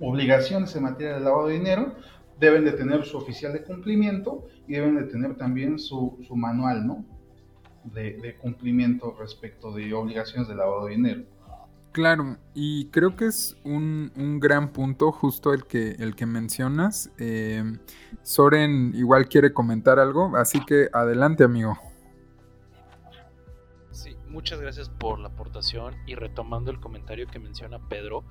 obligaciones 0.00 0.74
en 0.76 0.84
materia 0.84 1.14
de 1.14 1.20
lavado 1.20 1.48
de 1.48 1.54
dinero, 1.54 1.94
deben 2.38 2.64
de 2.64 2.72
tener 2.72 3.04
su 3.04 3.16
oficial 3.18 3.52
de 3.52 3.62
cumplimiento 3.62 4.46
y 4.66 4.74
deben 4.74 4.96
de 4.96 5.04
tener 5.04 5.36
también 5.36 5.78
su, 5.78 6.18
su 6.26 6.36
manual 6.36 6.86
¿no? 6.86 7.04
de, 7.84 8.14
de, 8.18 8.36
cumplimiento 8.36 9.16
respecto 9.18 9.72
de 9.72 9.92
obligaciones 9.92 10.48
de 10.48 10.54
lavado 10.54 10.86
de 10.86 10.92
dinero. 10.92 11.22
Claro, 11.92 12.38
y 12.54 12.86
creo 12.86 13.16
que 13.16 13.26
es 13.26 13.56
un, 13.64 14.12
un 14.16 14.40
gran 14.40 14.72
punto 14.72 15.12
justo 15.12 15.52
el 15.52 15.66
que, 15.66 15.90
el 15.98 16.16
que 16.16 16.24
mencionas. 16.24 17.10
Eh, 17.18 17.62
Soren 18.22 18.92
igual 18.94 19.28
quiere 19.28 19.52
comentar 19.52 19.98
algo, 19.98 20.34
así 20.36 20.64
que 20.64 20.88
adelante 20.92 21.44
amigo. 21.44 21.76
Muchas 24.32 24.62
gracias 24.62 24.88
por 24.88 25.18
la 25.18 25.28
aportación 25.28 25.94
y 26.06 26.14
retomando 26.14 26.70
el 26.70 26.80
comentario 26.80 27.26
que 27.26 27.38
menciona 27.38 27.86
Pedro, 27.90 28.24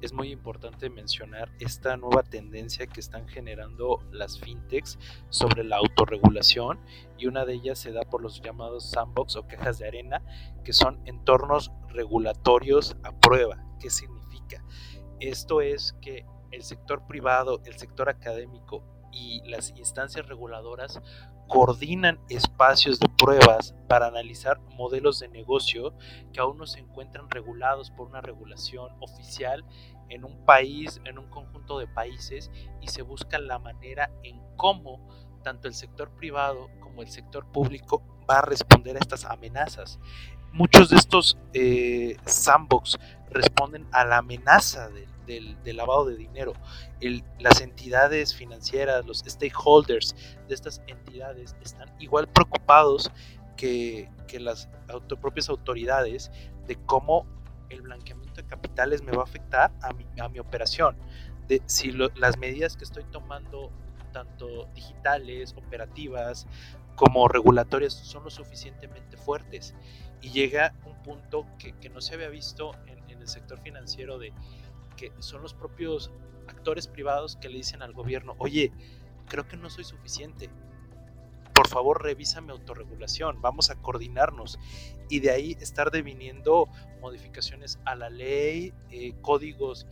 es 0.00 0.12
muy 0.12 0.30
importante 0.30 0.88
mencionar 0.88 1.50
esta 1.58 1.96
nueva 1.96 2.22
tendencia 2.22 2.86
que 2.86 3.00
están 3.00 3.26
generando 3.26 3.98
las 4.12 4.38
fintechs 4.38 5.00
sobre 5.30 5.64
la 5.64 5.78
autorregulación 5.78 6.78
y 7.18 7.26
una 7.26 7.44
de 7.44 7.54
ellas 7.54 7.80
se 7.80 7.90
da 7.90 8.02
por 8.02 8.22
los 8.22 8.40
llamados 8.40 8.88
sandbox 8.88 9.34
o 9.34 9.48
quejas 9.48 9.78
de 9.78 9.88
arena, 9.88 10.22
que 10.62 10.72
son 10.72 11.00
entornos 11.06 11.72
regulatorios 11.88 12.96
a 13.02 13.18
prueba. 13.18 13.56
¿Qué 13.80 13.90
significa? 13.90 14.64
Esto 15.18 15.60
es 15.60 15.96
que 16.00 16.24
el 16.52 16.62
sector 16.62 17.04
privado, 17.08 17.62
el 17.64 17.76
sector 17.76 18.08
académico 18.08 18.84
y 19.10 19.42
las 19.48 19.70
instancias 19.70 20.28
reguladoras 20.28 21.00
coordinan 21.48 22.20
espacios 22.28 23.00
de 23.00 23.08
pruebas 23.08 23.74
para 23.88 24.06
analizar 24.06 24.60
modelos 24.76 25.18
de 25.18 25.28
negocio 25.28 25.94
que 26.32 26.40
aún 26.40 26.58
no 26.58 26.66
se 26.66 26.80
encuentran 26.80 27.28
regulados 27.30 27.90
por 27.90 28.08
una 28.08 28.20
regulación 28.20 28.92
oficial 29.00 29.64
en 30.10 30.24
un 30.24 30.44
país, 30.44 31.00
en 31.04 31.18
un 31.18 31.28
conjunto 31.28 31.78
de 31.78 31.86
países, 31.86 32.50
y 32.80 32.88
se 32.88 33.02
busca 33.02 33.38
la 33.38 33.58
manera 33.58 34.10
en 34.22 34.40
cómo 34.56 35.08
tanto 35.42 35.68
el 35.68 35.74
sector 35.74 36.10
privado 36.10 36.68
como 36.80 37.02
el 37.02 37.08
sector 37.08 37.46
público 37.50 38.02
va 38.28 38.38
a 38.38 38.42
responder 38.42 38.96
a 38.96 39.00
estas 39.00 39.24
amenazas. 39.24 39.98
Muchos 40.52 40.90
de 40.90 40.96
estos 40.96 41.38
eh, 41.52 42.16
sandbox 42.24 42.98
responden 43.30 43.86
a 43.92 44.04
la 44.04 44.18
amenaza 44.18 44.88
del, 44.88 45.08
lavado 45.64 46.06
de 46.06 46.16
dinero. 46.16 46.52
las 47.38 47.60
entidades 47.60 48.34
financieras, 48.34 49.06
los 49.06 49.18
stakeholders 49.26 50.14
de 50.48 50.54
estas 50.54 50.82
entidades 50.86 51.56
están 51.62 51.88
igual 51.98 52.28
preocupados 52.28 53.10
que, 53.56 54.08
las 54.40 54.68
propias 55.20 55.48
autoridades 55.48 56.30
de 56.66 56.76
cómo 56.76 57.26
el 57.70 57.82
blanqueamiento 57.82 58.42
de 58.42 58.46
capitales 58.46 59.02
me 59.02 59.12
va 59.12 59.22
a 59.22 59.24
afectar 59.24 59.72
a 59.82 59.92
mi, 59.92 60.06
a 60.20 60.28
mi 60.28 60.38
operación. 60.38 60.96
De 61.48 61.62
si 61.66 61.92
las 61.92 62.36
medidas 62.38 62.76
que 62.76 62.84
estoy 62.84 63.04
tomando, 63.04 63.70
tanto 64.12 64.66
digitales, 64.74 65.54
operativas, 65.56 66.46
como 66.98 67.28
regulatorias, 67.28 67.94
son 67.94 68.24
lo 68.24 68.30
suficientemente 68.30 69.16
fuertes. 69.16 69.74
Y 70.20 70.30
llega 70.30 70.74
un 70.84 71.00
punto 71.02 71.46
que, 71.58 71.72
que 71.72 71.88
no 71.88 72.00
se 72.00 72.14
había 72.14 72.28
visto 72.28 72.72
en, 72.86 72.98
el 73.18 73.28
sector 73.28 73.58
financiero 73.60 74.18
de 74.18 74.32
son 75.18 75.42
los 75.42 75.54
propios 75.54 76.10
actores 76.46 76.86
privados 76.86 77.36
que 77.36 77.48
le 77.48 77.58
dicen 77.58 77.82
al 77.82 77.92
gobierno, 77.92 78.34
oye, 78.38 78.72
creo 79.26 79.46
que 79.46 79.56
no 79.56 79.70
soy 79.70 79.84
suficiente. 79.84 80.50
Por 81.54 81.68
favor, 81.68 82.02
revisa 82.02 82.40
mi 82.40 82.52
autorregulación, 82.52 83.40
vamos 83.42 83.70
a 83.70 83.76
coordinarnos. 83.76 84.58
Y 85.08 85.20
de 85.20 85.30
ahí 85.30 85.56
estar 85.60 85.90
deviniendo 85.90 86.68
modificaciones 87.00 87.78
a 87.84 87.94
la 87.94 88.10
ley, 88.10 88.72
eh, 88.90 89.14
códigos 89.20 89.86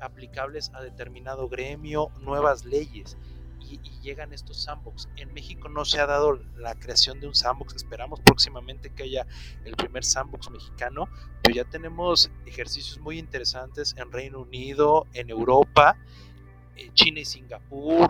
aplicables 0.00 0.70
a 0.74 0.82
determinado 0.82 1.48
gremio, 1.48 2.10
nuevas 2.20 2.64
leyes 2.64 3.16
y, 3.70 3.78
llegan 4.00 4.32
estos 4.32 4.62
sandbox. 4.62 5.08
En 5.16 5.32
México 5.34 5.68
no 5.68 5.84
se 5.84 6.00
ha 6.00 6.06
dado 6.06 6.40
la 6.56 6.74
creación 6.74 7.20
de 7.20 7.26
un 7.26 7.34
sandbox, 7.34 7.74
esperamos 7.74 8.20
próximamente 8.20 8.90
que 8.90 9.04
haya 9.04 9.26
el 9.64 9.76
primer 9.76 10.04
sandbox 10.04 10.50
mexicano, 10.50 11.08
pero 11.42 11.54
ya 11.56 11.64
tenemos 11.64 12.30
ejercicios 12.46 12.98
muy 12.98 13.18
interesantes 13.18 13.94
en 13.98 14.10
Reino 14.10 14.40
Unido, 14.40 15.06
en 15.12 15.30
Europa, 15.30 15.96
en 16.76 16.92
China 16.94 17.20
y 17.20 17.24
Singapur, 17.24 18.08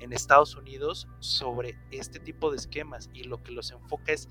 en 0.00 0.12
Estados 0.12 0.54
Unidos 0.54 1.08
sobre 1.20 1.76
este 1.90 2.20
tipo 2.20 2.50
de 2.50 2.56
esquemas 2.56 3.10
y 3.12 3.24
lo 3.24 3.42
que 3.42 3.52
los 3.52 3.70
enfoca 3.70 4.12
es 4.12 4.28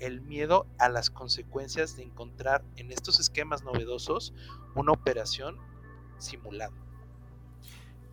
el 0.00 0.20
miedo 0.20 0.66
a 0.78 0.88
las 0.88 1.10
consecuencias 1.10 1.96
de 1.96 2.04
encontrar 2.04 2.64
en 2.76 2.92
estos 2.92 3.18
esquemas 3.18 3.64
novedosos 3.64 4.32
una 4.74 4.92
operación 4.92 5.56
simulada. 6.18 6.87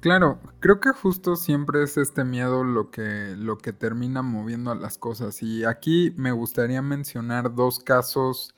Claro, 0.05 0.39
creo 0.59 0.79
que 0.79 0.91
justo 0.91 1.35
siempre 1.35 1.81
es 1.81 1.97
este 1.97 2.23
miedo 2.23 2.63
lo 2.63 2.91
que, 2.91 3.33
lo 3.35 3.57
que 3.57 3.73
termina 3.73 4.21
moviendo 4.21 4.69
a 4.69 4.75
las 4.75 4.99
cosas. 4.99 5.41
Y 5.41 5.65
aquí 5.65 6.13
me 6.15 6.31
gustaría 6.31 6.83
mencionar 6.83 7.55
dos 7.55 7.79
casos 7.79 8.53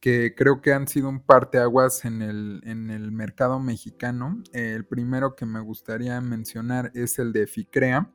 que 0.00 0.34
creo 0.34 0.62
que 0.62 0.72
han 0.72 0.88
sido 0.88 1.10
un 1.10 1.20
parteaguas 1.20 2.06
en 2.06 2.22
el, 2.22 2.62
en 2.64 2.88
el 2.88 3.12
mercado 3.12 3.60
mexicano. 3.60 4.42
El 4.54 4.86
primero 4.86 5.36
que 5.36 5.44
me 5.44 5.60
gustaría 5.60 6.18
mencionar 6.22 6.92
es 6.94 7.18
el 7.18 7.34
de 7.34 7.46
FICREA, 7.46 8.10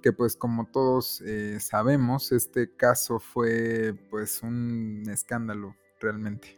que 0.00 0.14
pues 0.14 0.34
como 0.34 0.64
todos 0.64 1.20
eh, 1.26 1.60
sabemos, 1.60 2.32
este 2.32 2.74
caso 2.74 3.20
fue 3.20 3.94
pues 4.08 4.42
un 4.42 5.02
escándalo 5.10 5.76
realmente. 6.00 6.56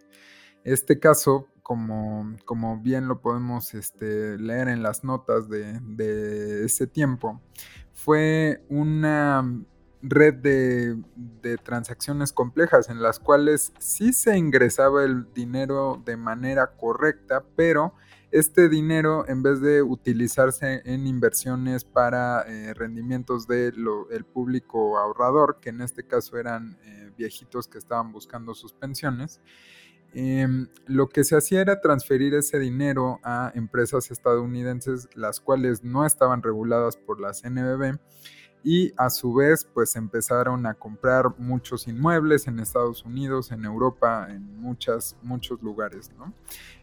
Este 0.63 1.01
caso 1.01 1.49
como, 1.65 2.37
como 2.45 2.79
bien 2.79 3.09
lo 3.09 3.21
podemos 3.23 3.73
este, 3.75 4.39
leer 4.39 4.69
en 4.69 4.83
las 4.83 5.03
notas 5.03 5.49
de, 5.49 6.65
ese 6.65 6.87
tiempo, 6.87 7.41
fue 7.93 8.63
una 8.69 9.43
red 10.03 10.35
de, 10.35 11.03
de, 11.17 11.57
transacciones 11.57 12.35
complejas 12.35 12.91
en 12.91 13.01
las 13.01 13.19
cuales 13.19 13.73
sí 13.79 14.13
se 14.13 14.37
ingresaba 14.37 15.05
el 15.05 15.33
dinero 15.33 16.03
de 16.05 16.19
manera 16.19 16.77
correcta, 16.77 17.43
pero 17.57 17.95
este 18.35 18.69
dinero 18.69 19.25
en 19.29 19.45
vez 19.45 19.61
de 19.61 19.81
utilizarse 19.81 20.83
en 20.85 21.07
inversiones 21.07 21.85
para 21.85 22.43
eh, 22.43 22.75
rendimientos 22.75 23.47
del 23.47 24.25
público 24.33 24.99
ahorrador, 24.99 25.61
que 25.61 25.71
en 25.71 25.81
este 25.81 26.05
caso 26.05 26.37
eran 26.37 26.77
eh, 26.83 27.13
viejitos 27.17 27.69
que 27.69 27.79
estaban 27.79 28.11
buscando 28.11 28.53
sus 28.55 28.73
pensiones, 28.73 29.41
Em, 30.17 30.69
lo 30.87 31.09
que 31.09 31.25
se 31.25 31.37
hacía 31.37 31.61
era 31.61 31.81
transferir 31.81 32.35
ese 32.35 32.61
dinero 32.61 33.19
a 33.25 33.51
empresas 33.55 34.13
estadounidenses, 34.13 35.09
las 35.15 35.41
cuales 35.41 35.83
no 35.83 36.07
estaban 36.07 36.41
reguladas 36.41 36.97
por 36.97 37.21
la 37.21 37.33
CNBB 37.35 37.99
y 38.63 38.93
a 38.97 39.11
su 39.11 39.35
vez 39.35 39.69
pues 39.75 39.95
empezaron 39.95 40.65
a 40.67 40.75
comprar 40.75 41.35
muchos 41.39 41.87
inmuebles 41.87 42.47
en 42.47 42.61
Estados 42.61 43.05
Unidos, 43.05 43.53
en 43.53 43.65
Europa, 43.65 44.29
en 44.31 44.59
muchas, 44.59 45.17
muchos 45.23 45.63
lugares, 45.63 46.11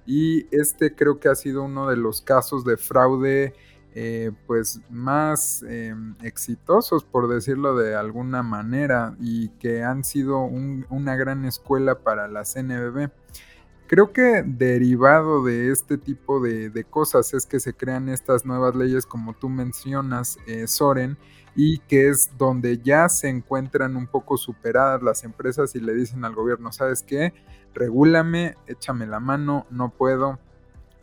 Y 0.06 0.46
este 0.56 0.94
creo 0.94 1.20
que 1.20 1.30
ha 1.30 1.36
sido 1.36 1.64
uno 1.64 1.90
de 1.90 1.98
los 1.98 2.22
casos 2.22 2.64
de 2.66 2.78
fraude 2.78 3.54
eh, 3.94 4.32
pues 4.48 4.80
más 4.90 5.64
em, 5.64 6.16
exitosos, 6.24 7.04
por 7.04 7.28
decirlo 7.28 7.76
de 7.76 7.96
alguna 7.96 8.42
manera, 8.42 9.16
y 9.20 9.50
que 9.60 9.84
han 9.84 10.04
sido 10.04 10.40
una 10.42 11.16
gran 11.16 11.44
escuela 11.46 12.00
para 12.00 12.28
la 12.28 12.44
CNBB. 12.44 13.12
Creo 13.88 14.14
que 14.14 14.44
derivado 14.46 15.44
de 15.44 15.70
este 15.70 15.98
tipo 15.98 16.40
de, 16.40 16.86
cosas 16.90 17.34
es 17.34 17.46
que 17.46 17.60
se 17.60 17.74
crean 17.74 18.08
estas 18.08 18.46
nuevas 18.46 18.74
leyes 18.74 19.06
como 19.06 19.34
tú 19.34 19.50
mencionas, 19.50 20.38
eh, 20.48 20.68
Soren, 20.68 21.18
y 21.54 21.80
que 21.80 22.08
es 22.08 22.32
donde 22.38 22.78
ya 22.78 23.10
se 23.10 23.28
encuentran 23.28 23.98
un 23.98 24.08
poco 24.08 24.38
superadas 24.38 25.04
las 25.04 25.26
empresas 25.26 25.76
y 25.76 25.82
le 25.82 25.94
dicen 25.94 26.24
al 26.24 26.34
gobierno, 26.34 26.72
¿sabes 26.72 27.04
qué? 27.04 27.34
Regúlame, 27.74 28.56
échame 28.68 29.06
la 29.08 29.20
mano, 29.20 29.66
no 29.70 29.90
puedo, 29.90 30.40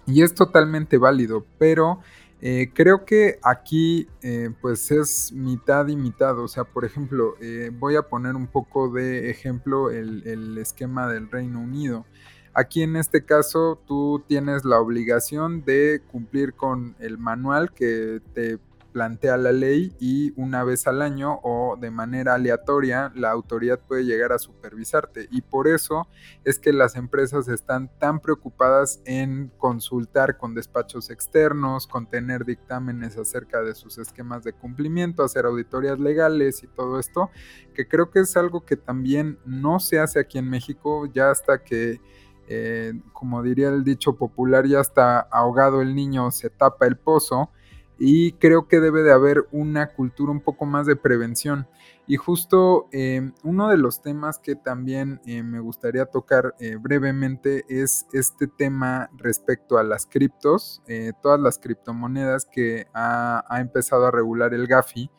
Y 0.06 0.22
es 0.22 0.34
totalmente 0.34 0.96
válido, 0.96 1.44
pero 1.58 2.00
eh, 2.40 2.70
creo 2.72 3.04
que 3.04 3.38
aquí 3.42 4.06
eh, 4.22 4.50
pues 4.60 4.90
es 4.90 5.32
mitad 5.32 5.88
y 5.88 5.96
mitad. 5.96 6.38
O 6.38 6.48
sea, 6.48 6.64
por 6.64 6.84
ejemplo, 6.84 7.34
eh, 7.40 7.70
voy 7.72 7.96
a 7.96 8.02
poner 8.02 8.36
un 8.36 8.46
poco 8.46 8.90
de 8.90 9.30
ejemplo 9.30 9.90
el, 9.90 10.26
el 10.26 10.58
esquema 10.58 11.08
del 11.08 11.30
Reino 11.30 11.60
Unido. 11.60 12.06
Aquí 12.54 12.82
en 12.82 12.96
este 12.96 13.24
caso 13.24 13.80
tú 13.86 14.24
tienes 14.26 14.64
la 14.64 14.80
obligación 14.80 15.64
de 15.64 16.02
cumplir 16.10 16.54
con 16.54 16.96
el 16.98 17.18
manual 17.18 17.72
que 17.72 18.20
te 18.34 18.58
plantea 18.98 19.36
la 19.36 19.52
ley 19.52 19.94
y 20.00 20.32
una 20.34 20.64
vez 20.64 20.88
al 20.88 21.02
año 21.02 21.38
o 21.44 21.76
de 21.80 21.88
manera 21.88 22.34
aleatoria 22.34 23.12
la 23.14 23.30
autoridad 23.30 23.78
puede 23.78 24.04
llegar 24.04 24.32
a 24.32 24.40
supervisarte. 24.40 25.28
Y 25.30 25.42
por 25.42 25.68
eso 25.68 26.08
es 26.42 26.58
que 26.58 26.72
las 26.72 26.96
empresas 26.96 27.46
están 27.46 27.96
tan 28.00 28.18
preocupadas 28.18 29.00
en 29.04 29.52
consultar 29.56 30.36
con 30.36 30.52
despachos 30.52 31.10
externos, 31.10 31.86
con 31.86 32.10
tener 32.10 32.44
dictámenes 32.44 33.16
acerca 33.16 33.62
de 33.62 33.76
sus 33.76 33.98
esquemas 33.98 34.42
de 34.42 34.52
cumplimiento, 34.52 35.22
hacer 35.22 35.46
auditorías 35.46 36.00
legales 36.00 36.64
y 36.64 36.66
todo 36.66 36.98
esto, 36.98 37.30
que 37.74 37.86
creo 37.86 38.10
que 38.10 38.18
es 38.18 38.36
algo 38.36 38.64
que 38.64 38.74
también 38.74 39.38
no 39.46 39.78
se 39.78 40.00
hace 40.00 40.18
aquí 40.18 40.38
en 40.38 40.50
México 40.50 41.06
ya 41.06 41.30
hasta 41.30 41.62
que 41.62 42.00
eh, 42.48 42.94
como 43.12 43.44
diría 43.44 43.68
el 43.68 43.84
dicho 43.84 44.16
popular, 44.16 44.66
ya 44.66 44.80
está 44.80 45.20
ahogado 45.20 45.82
el 45.82 45.94
niño, 45.94 46.32
se 46.32 46.50
tapa 46.50 46.86
el 46.86 46.96
pozo 46.96 47.52
y 47.98 48.32
creo 48.32 48.68
que 48.68 48.80
debe 48.80 49.02
de 49.02 49.12
haber 49.12 49.48
una 49.50 49.88
cultura 49.88 50.30
un 50.30 50.40
poco 50.40 50.66
más 50.66 50.86
de 50.86 50.94
prevención. 50.94 51.66
Y 52.06 52.16
justo 52.16 52.88
eh, 52.92 53.32
uno 53.42 53.68
de 53.68 53.76
los 53.76 54.00
temas 54.00 54.38
que 54.38 54.54
también 54.54 55.20
eh, 55.26 55.42
me 55.42 55.58
gustaría 55.60 56.06
tocar 56.06 56.54
eh, 56.60 56.76
brevemente 56.76 57.64
es 57.68 58.06
este 58.12 58.46
tema 58.46 59.10
respecto 59.16 59.78
a 59.78 59.82
las 59.82 60.06
criptos, 60.06 60.82
todas 61.20 61.40
las 61.40 61.58
criptomonedas 61.58 62.46
que 62.46 62.86
ha, 62.94 63.44
ha, 63.48 63.60
empezado 63.60 64.06
a 64.06 64.10
regular 64.10 64.54
el 64.54 64.66
GAFI, 64.66 65.10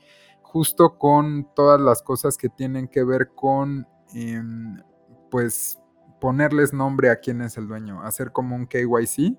justo 0.42 0.98
con 0.98 1.48
todas 1.54 1.80
las 1.80 2.02
cosas 2.02 2.38
que 2.38 2.50
tienen 2.50 2.88
que 2.88 3.04
ver 3.04 3.30
con, 3.36 3.88
em, 4.14 4.82
pues, 5.30 5.78
ponerles 6.20 6.74
nombre 6.74 7.12
a 7.12 7.20
quién 7.20 7.42
es 7.42 7.58
el 7.58 7.68
dueño, 7.68 8.02
hacer 8.02 8.32
como 8.32 8.56
un 8.56 8.66
KYC, 8.66 9.38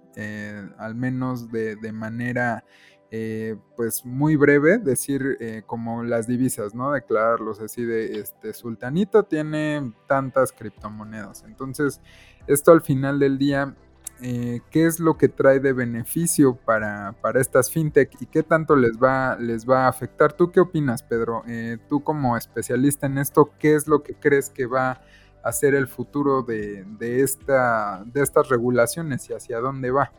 al 0.78 0.94
menos 0.94 1.50
de, 1.50 1.76
de 1.76 1.92
manera 1.92 2.64
eh, 3.12 3.56
pues 3.76 4.04
muy 4.04 4.36
breve, 4.36 4.78
decir 4.78 5.36
eh, 5.40 5.64
como 5.66 6.04
las 6.04 6.28
divisas, 6.28 6.76
¿no? 6.76 6.92
Declararlos 6.92 7.60
así 7.60 7.84
de, 7.84 8.20
este, 8.20 8.52
Sultanito 8.52 9.24
tiene 9.24 9.92
tantas 10.06 10.52
criptomonedas. 10.52 11.42
Entonces, 11.42 12.00
esto 12.46 12.70
al 12.70 12.82
final 12.82 13.18
del 13.18 13.36
día, 13.36 13.74
eh, 14.22 14.60
¿qué 14.70 14.86
es 14.86 15.00
lo 15.00 15.18
que 15.18 15.28
trae 15.28 15.58
de 15.58 15.72
beneficio 15.72 16.54
para, 16.54 17.16
para, 17.20 17.40
estas 17.40 17.68
fintech 17.72 18.14
y 18.22 18.26
qué 18.26 18.44
tanto 18.44 18.76
les 18.76 18.96
va, 18.96 19.36
les 19.40 19.68
va 19.68 19.86
a 19.86 19.88
afectar? 19.88 20.32
¿Tú 20.32 20.52
qué 20.52 20.60
opinas, 20.60 21.02
Pedro? 21.02 21.42
tú 21.88 22.04
como 22.04 22.36
especialista 22.36 23.06
en 23.06 23.18
esto, 23.18 23.50
¿qué 23.58 23.74
es 23.74 23.88
lo 23.88 24.04
que 24.04 24.14
crees 24.14 24.50
que 24.50 24.66
va 24.66 25.00
a 25.42 25.50
ser 25.50 25.74
el 25.74 25.88
futuro 25.88 26.42
de, 26.42 26.84
de, 27.00 27.22
esta, 27.22 28.04
de 28.06 28.22
estas 28.22 28.48
regulaciones 28.48 29.28
y 29.28 29.32
hacia 29.32 29.58
dónde 29.58 29.90
va? 29.90 30.12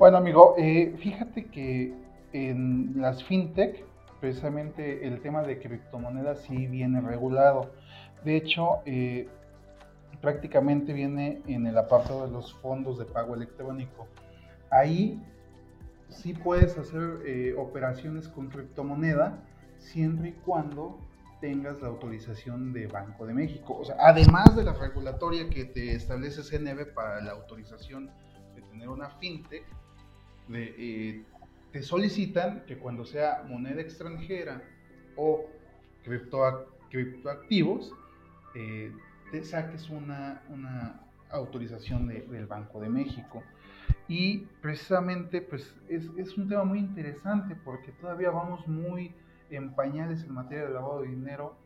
Bueno, 0.00 0.16
amigo, 0.16 0.54
eh, 0.56 0.96
fíjate 0.98 1.44
que 1.44 1.92
en 2.32 2.94
las 3.02 3.22
fintech, 3.22 3.84
precisamente 4.18 5.06
el 5.06 5.20
tema 5.20 5.42
de 5.42 5.58
criptomonedas 5.58 6.40
sí 6.40 6.66
viene 6.68 7.02
regulado. 7.02 7.70
De 8.24 8.34
hecho, 8.34 8.78
eh, 8.86 9.28
prácticamente 10.22 10.94
viene 10.94 11.42
en 11.46 11.66
el 11.66 11.76
apartado 11.76 12.26
de 12.26 12.32
los 12.32 12.54
fondos 12.62 12.98
de 12.98 13.04
pago 13.04 13.34
electrónico. 13.34 14.08
Ahí 14.70 15.22
sí 16.08 16.32
puedes 16.32 16.78
hacer 16.78 17.18
eh, 17.26 17.54
operaciones 17.58 18.26
con 18.26 18.48
criptomoneda 18.48 19.44
siempre 19.76 20.30
y 20.30 20.32
cuando 20.32 20.98
tengas 21.42 21.82
la 21.82 21.88
autorización 21.88 22.72
de 22.72 22.86
Banco 22.86 23.26
de 23.26 23.34
México. 23.34 23.76
O 23.78 23.84
sea, 23.84 23.96
además 23.98 24.56
de 24.56 24.64
la 24.64 24.72
regulatoria 24.72 25.50
que 25.50 25.66
te 25.66 25.94
establece 25.94 26.42
CNB 26.42 26.94
para 26.94 27.20
la 27.20 27.32
autorización 27.32 28.10
de 28.54 28.62
tener 28.62 28.88
una 28.88 29.10
fintech, 29.10 29.66
eh, 30.52 31.22
te 31.72 31.82
solicitan 31.82 32.64
que 32.66 32.78
cuando 32.78 33.04
sea 33.04 33.44
moneda 33.48 33.80
extranjera 33.80 34.62
o 35.16 35.46
criptoactivos, 36.90 37.92
eh, 38.54 38.92
te 39.30 39.44
saques 39.44 39.88
una, 39.90 40.42
una 40.48 41.00
autorización 41.30 42.08
del 42.08 42.46
Banco 42.46 42.80
de 42.80 42.88
México. 42.88 43.42
Y 44.08 44.38
precisamente 44.60 45.40
pues 45.40 45.74
es, 45.88 46.10
es, 46.16 46.36
un 46.36 46.48
tema 46.48 46.64
muy 46.64 46.80
interesante 46.80 47.54
porque 47.64 47.92
todavía 47.92 48.30
vamos 48.30 48.66
muy 48.66 49.14
en 49.50 49.74
pañales 49.74 50.24
en 50.24 50.34
materia 50.34 50.66
de 50.66 50.74
lavado 50.74 51.02
de 51.02 51.08
dinero, 51.08 51.56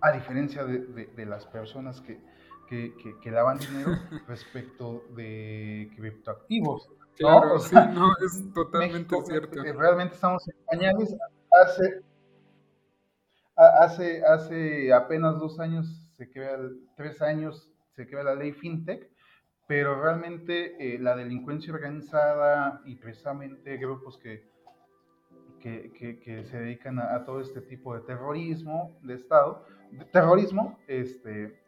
a 0.00 0.12
diferencia 0.12 0.64
de, 0.64 1.06
de, 1.06 1.26
las 1.26 1.46
personas 1.46 2.02
que, 2.02 2.20
que, 2.68 2.94
que, 3.22 3.30
lavan 3.30 3.58
dinero 3.58 3.92
respecto 4.28 5.02
de 5.16 5.90
criptoactivos. 5.96 6.90
Claro, 7.16 7.58
sí, 7.60 7.74
no, 7.74 8.12
es 8.24 8.52
totalmente 8.52 9.16
cierto. 9.24 9.64
Eh, 9.64 9.72
realmente 9.72 10.14
estamos 10.14 10.46
en 10.48 10.56
pañales. 10.66 11.16
Hace, 11.62 12.02
hace, 13.56 14.24
hace 14.24 14.92
apenas 14.92 15.38
dos 15.38 15.60
años, 15.60 16.08
se 16.16 16.30
crea, 16.30 16.58
tres 16.96 17.22
años, 17.22 17.70
se 17.94 18.08
crea 18.08 18.24
la 18.24 18.34
ley 18.34 18.52
FinTech, 18.52 19.08
pero 19.66 20.02
realmente 20.02 20.94
eh, 20.94 20.98
la 20.98 21.14
delincuencia 21.16 21.72
organizada 21.72 22.82
y 22.84 22.96
precisamente 22.96 23.76
grupos 23.76 24.18
que, 24.18 24.48
que, 25.60 26.20
que, 26.22 26.44
se 26.44 26.58
dedican 26.58 26.98
a, 26.98 27.14
a, 27.14 27.24
todo 27.24 27.40
este 27.40 27.62
tipo 27.62 27.94
de 27.94 28.02
terrorismo 28.02 28.98
de 29.02 29.14
Estado, 29.14 29.64
de 29.92 30.04
terrorismo, 30.06 30.78
este, 30.88 31.63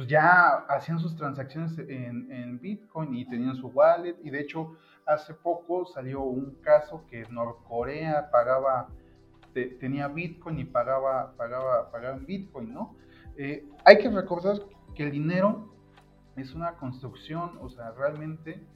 pues 0.00 0.08
ya 0.08 0.64
hacían 0.66 0.98
sus 0.98 1.14
transacciones 1.14 1.78
en, 1.78 2.58
Bitcoin 2.58 3.14
y 3.14 3.26
tenían 3.26 3.54
su 3.54 3.66
wallet. 3.66 4.16
Y 4.24 4.30
de 4.30 4.40
hecho, 4.40 4.78
hace 5.04 5.34
poco 5.34 5.84
salió 5.84 6.22
un 6.22 6.54
caso 6.62 7.04
que 7.06 7.26
Norcorea 7.28 8.30
pagaba, 8.30 8.88
tenía 9.78 10.08
Bitcoin 10.08 10.58
y 10.58 10.64
pagaba, 10.64 11.34
pagaba, 11.36 11.90
pagaba 11.90 12.16
en 12.16 12.24
Bitcoin, 12.24 12.72
¿no? 12.72 12.96
Eh, 13.36 13.68
hay 13.84 13.98
que 13.98 14.08
recordar 14.08 14.56
que 14.94 15.02
el 15.02 15.10
dinero 15.10 15.70
es 16.34 16.54
una 16.54 16.76
construcción, 16.76 17.58
o 17.60 17.68
sea, 17.68 17.90
realmente 17.90 18.66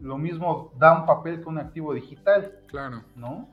lo 0.00 0.18
mismo 0.18 0.72
da 0.76 0.98
un 0.98 1.06
papel 1.06 1.40
que 1.40 1.48
un 1.48 1.58
activo 1.58 1.94
digital. 1.94 2.52
Claro. 2.66 3.04
¿No? 3.14 3.48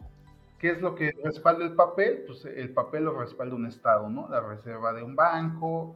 ¿Qué 0.58 0.72
es 0.72 0.82
lo 0.82 0.96
que 0.96 1.12
respalda 1.24 1.66
el 1.66 1.76
papel? 1.76 2.24
Pues 2.26 2.46
el 2.46 2.74
papel 2.74 3.04
lo 3.04 3.20
respalda 3.20 3.54
un 3.54 3.68
Estado, 3.68 4.10
¿no? 4.10 4.28
La 4.28 4.40
reserva 4.40 4.92
de 4.92 5.04
un 5.04 5.16
banco, 5.16 5.96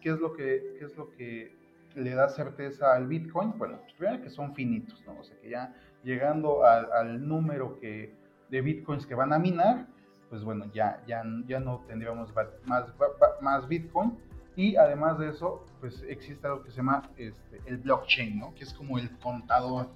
¿Qué 0.00 0.10
es 0.10 0.18
lo 0.18 0.34
que, 0.34 0.78
es 0.80 0.96
lo 0.96 1.10
que 1.10 1.56
le 1.94 2.14
da 2.14 2.28
certeza 2.28 2.94
al 2.94 3.06
Bitcoin? 3.06 3.56
Bueno, 3.58 3.78
pues 3.80 3.92
primero 3.94 4.22
que 4.22 4.30
son 4.30 4.54
finitos, 4.54 5.02
¿no? 5.06 5.18
O 5.18 5.24
sea, 5.24 5.38
que 5.40 5.50
ya 5.50 5.74
llegando 6.02 6.64
al, 6.64 7.26
número 7.26 7.78
que, 7.78 8.14
de 8.50 8.60
Bitcoins 8.60 9.06
que 9.06 9.14
van 9.14 9.32
a 9.32 9.38
minar, 9.38 9.86
pues 10.28 10.44
bueno, 10.44 10.66
ya, 10.72 11.02
ya, 11.06 11.22
ya 11.46 11.60
no 11.60 11.84
tendríamos 11.86 12.32
más, 12.66 12.92
más 13.40 13.68
Bitcoin. 13.68 14.16
Y 14.54 14.76
además 14.76 15.18
de 15.18 15.30
eso, 15.30 15.64
pues 15.80 16.02
existe 16.08 16.46
algo 16.46 16.62
que 16.62 16.70
se 16.70 16.76
llama 16.76 17.10
este, 17.16 17.60
el 17.64 17.78
blockchain, 17.78 18.38
¿no? 18.38 18.54
Que 18.54 18.64
es 18.64 18.74
como 18.74 18.98
el 18.98 19.10
contador, 19.18 19.88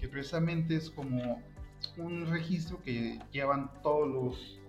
que 0.00 0.08
precisamente 0.08 0.76
es 0.76 0.90
como 0.90 1.42
un 1.96 2.26
registro 2.30 2.80
que 2.82 3.18
llevan 3.32 3.70
todos 3.82 4.08
los 4.08 4.60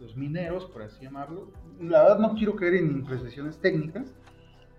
los 0.00 0.16
mineros, 0.16 0.66
por 0.66 0.82
así 0.82 1.04
llamarlo. 1.04 1.50
La 1.80 2.02
verdad 2.02 2.18
no 2.18 2.34
quiero 2.34 2.56
caer 2.56 2.74
en 2.74 2.90
imprecisiones 2.90 3.58
técnicas, 3.58 4.14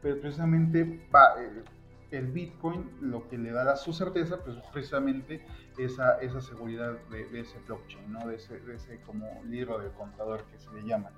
pero 0.02 0.20
precisamente 0.20 0.82
eh, 0.82 1.64
el 2.12 2.28
Bitcoin 2.28 2.90
lo 3.02 3.28
que 3.28 3.38
le 3.38 3.52
da 3.52 3.76
su 3.76 3.94
certeza, 3.94 4.44
pues 4.44 4.58
precisamente 4.72 5.42
esa, 5.78 6.20
esa 6.20 6.42
seguridad 6.42 6.98
de, 7.10 7.40
ese 7.40 7.60
blockchain, 7.68 8.12
¿no? 8.12 8.28
de, 8.28 8.36
ese, 8.36 8.60
de 8.60 8.76
ese 8.76 9.00
como 9.02 9.26
libro 9.46 9.80
de 9.80 9.90
contador 9.92 10.44
que 10.46 10.60
se 10.60 10.72
le 10.74 10.88
llama. 10.88 11.12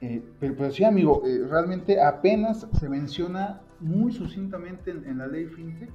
Eh, 0.00 0.22
pero, 0.38 0.70
sí, 0.70 0.84
amigo, 0.84 1.22
eh, 1.26 1.44
realmente 1.48 2.00
apenas 2.00 2.66
se 2.78 2.88
menciona 2.88 3.60
muy 3.80 4.12
sucintamente 4.12 4.90
en, 4.90 5.18
la 5.18 5.26
ley 5.26 5.46
FinTech 5.46 5.90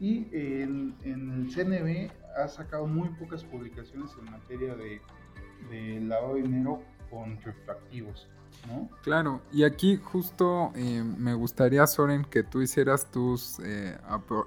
y 0.00 0.26
en, 0.32 0.94
en, 1.04 1.30
el 1.32 1.50
CNB 1.50 2.10
ha 2.36 2.48
sacado 2.48 2.86
muy 2.86 3.08
pocas 3.10 3.44
publicaciones 3.44 4.10
en 4.18 4.30
materia 4.30 4.74
de, 4.74 5.00
de 5.70 6.00
lavado 6.00 6.34
de 6.34 6.42
dinero 6.42 6.82
con 7.10 7.36
criptoactivos. 7.36 8.28
¿no? 8.68 8.88
Claro, 9.02 9.42
y 9.52 9.64
aquí 9.64 9.96
justo 9.96 10.72
eh, 10.74 11.02
me 11.02 11.34
gustaría, 11.34 11.86
Soren, 11.86 12.24
que 12.24 12.42
tú 12.42 12.62
hicieras 12.62 13.10
tus 13.10 13.58
eh, 13.60 13.96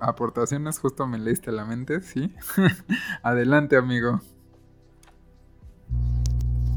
aportaciones, 0.01 0.79
justo 0.79 1.07
me 1.07 1.17
leíste 1.17 1.51
la 1.51 1.65
mente, 1.65 2.01
¿sí? 2.01 2.33
Adelante, 3.23 3.77
amigo. 3.77 4.21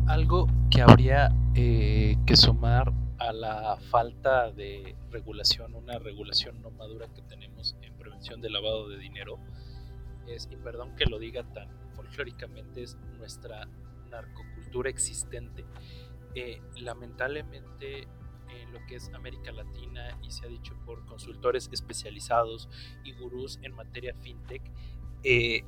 Algo 0.07 0.47
que 0.71 0.83
habría 0.83 1.33
eh, 1.55 2.17
que 2.27 2.37
sumar 2.37 2.93
a 3.19 3.33
la 3.33 3.79
falta 3.91 4.51
de 4.51 4.97
regulación, 5.11 5.75
una 5.75 5.99
regulación 5.99 6.61
no 6.61 6.71
madura 6.71 7.07
que 7.15 7.23
tenemos 7.23 7.77
en 7.83 7.95
prevención 7.95 8.41
del 8.41 8.53
lavado 8.53 8.89
de 8.89 8.99
dinero, 8.99 9.39
es, 10.27 10.49
y 10.51 10.57
perdón 10.57 10.95
que 10.97 11.07
lo 11.07 11.19
diga 11.19 11.45
tan 11.53 11.69
folclóricamente, 11.95 12.83
es 12.83 12.97
nuestra 13.19 13.69
narcocultura 14.13 14.89
existente. 14.91 15.65
Eh, 16.35 16.63
lamentablemente 16.77 18.09
en 18.49 18.73
lo 18.73 18.85
que 18.87 18.97
es 18.97 19.11
América 19.15 19.53
Latina 19.53 20.19
y 20.23 20.31
se 20.31 20.47
ha 20.47 20.49
dicho 20.49 20.75
por 20.87 21.05
consultores 21.07 21.69
especializados 21.73 22.69
y 23.05 23.13
gurús 23.13 23.59
en 23.63 23.75
materia 23.75 24.15
fintech, 24.21 24.63
eh, 25.25 25.63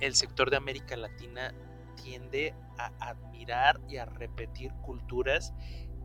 el 0.00 0.14
sector 0.14 0.50
de 0.50 0.56
América 0.56 0.96
Latina 0.96 1.54
tiende 2.02 2.54
a 2.78 2.92
admirar 3.00 3.80
y 3.88 3.96
a 3.96 4.06
repetir 4.06 4.72
culturas 4.82 5.52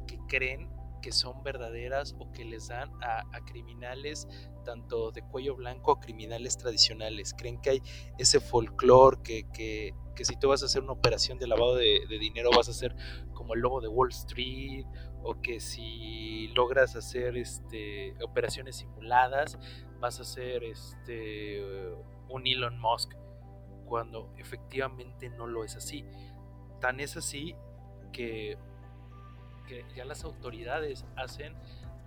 que 0.07 0.19
creen 0.27 0.69
que 1.05 1.11
son 1.11 1.43
verdaderas 1.43 2.15
o 2.17 2.31
que 2.31 2.43
les 2.43 2.69
dan 2.69 2.89
a, 3.03 3.23
criminales 3.45 4.27
tanto 4.63 5.11
de 5.11 5.21
cuello 5.21 5.55
blanco 5.55 5.91
a 5.91 5.99
criminales 5.99 6.57
tradicionales. 6.57 7.35
Creen 7.37 7.61
que 7.61 7.69
hay 7.69 7.81
ese 8.17 8.39
folclore 8.39 9.21
que, 9.21 9.47
que, 9.53 9.93
que, 10.15 10.25
si 10.25 10.35
tú 10.35 10.47
vas 10.47 10.63
a 10.63 10.65
hacer 10.65 10.81
una 10.81 10.93
operación 10.93 11.37
de 11.37 11.45
lavado 11.45 11.75
de, 11.75 12.07
dinero 12.19 12.49
vas 12.49 12.69
a 12.69 12.73
ser 12.73 12.95
como 13.35 13.53
el 13.53 13.59
lobo 13.59 13.81
de 13.81 13.87
Wall 13.87 14.09
Street 14.09 14.87
o 15.21 15.39
que 15.41 15.59
si 15.59 16.47
logras 16.55 16.95
hacer 16.95 17.37
este, 17.37 18.15
operaciones 18.23 18.77
simuladas 18.77 19.59
vas 19.99 20.19
a 20.19 20.23
ser 20.23 20.63
este, 20.63 21.61
un 22.29 22.47
Elon 22.47 22.79
Musk 22.79 23.13
cuando 23.85 24.33
efectivamente 24.39 25.29
no 25.29 25.45
lo 25.45 25.63
es 25.63 25.75
así. 25.75 26.03
Tan 26.81 26.99
es 26.99 27.15
así 27.15 27.53
que, 28.11 28.57
que 29.67 29.85
ya 29.95 30.05
las 30.05 30.23
autoridades 30.23 31.05
hacen 31.15 31.53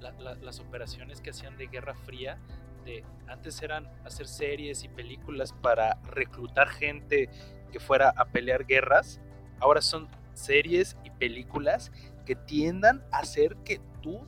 las 0.00 0.60
operaciones 0.60 1.20
que 1.20 1.30
hacían 1.30 1.56
de 1.56 1.66
Guerra 1.66 1.94
Fría, 1.94 2.38
de 2.84 3.04
antes 3.26 3.60
eran 3.62 3.86
hacer 4.04 4.28
series 4.28 4.84
y 4.84 4.88
películas 4.88 5.52
para 5.52 5.94
reclutar 6.04 6.68
gente 6.68 7.28
que 7.72 7.80
fuera 7.80 8.10
a 8.16 8.26
pelear 8.26 8.64
guerras, 8.64 9.20
ahora 9.60 9.82
son 9.82 10.08
series 10.34 10.96
y 11.04 11.10
películas 11.10 11.90
que 12.24 12.36
tiendan 12.36 13.04
a 13.10 13.18
hacer 13.18 13.56
que 13.64 13.80
tú, 14.02 14.20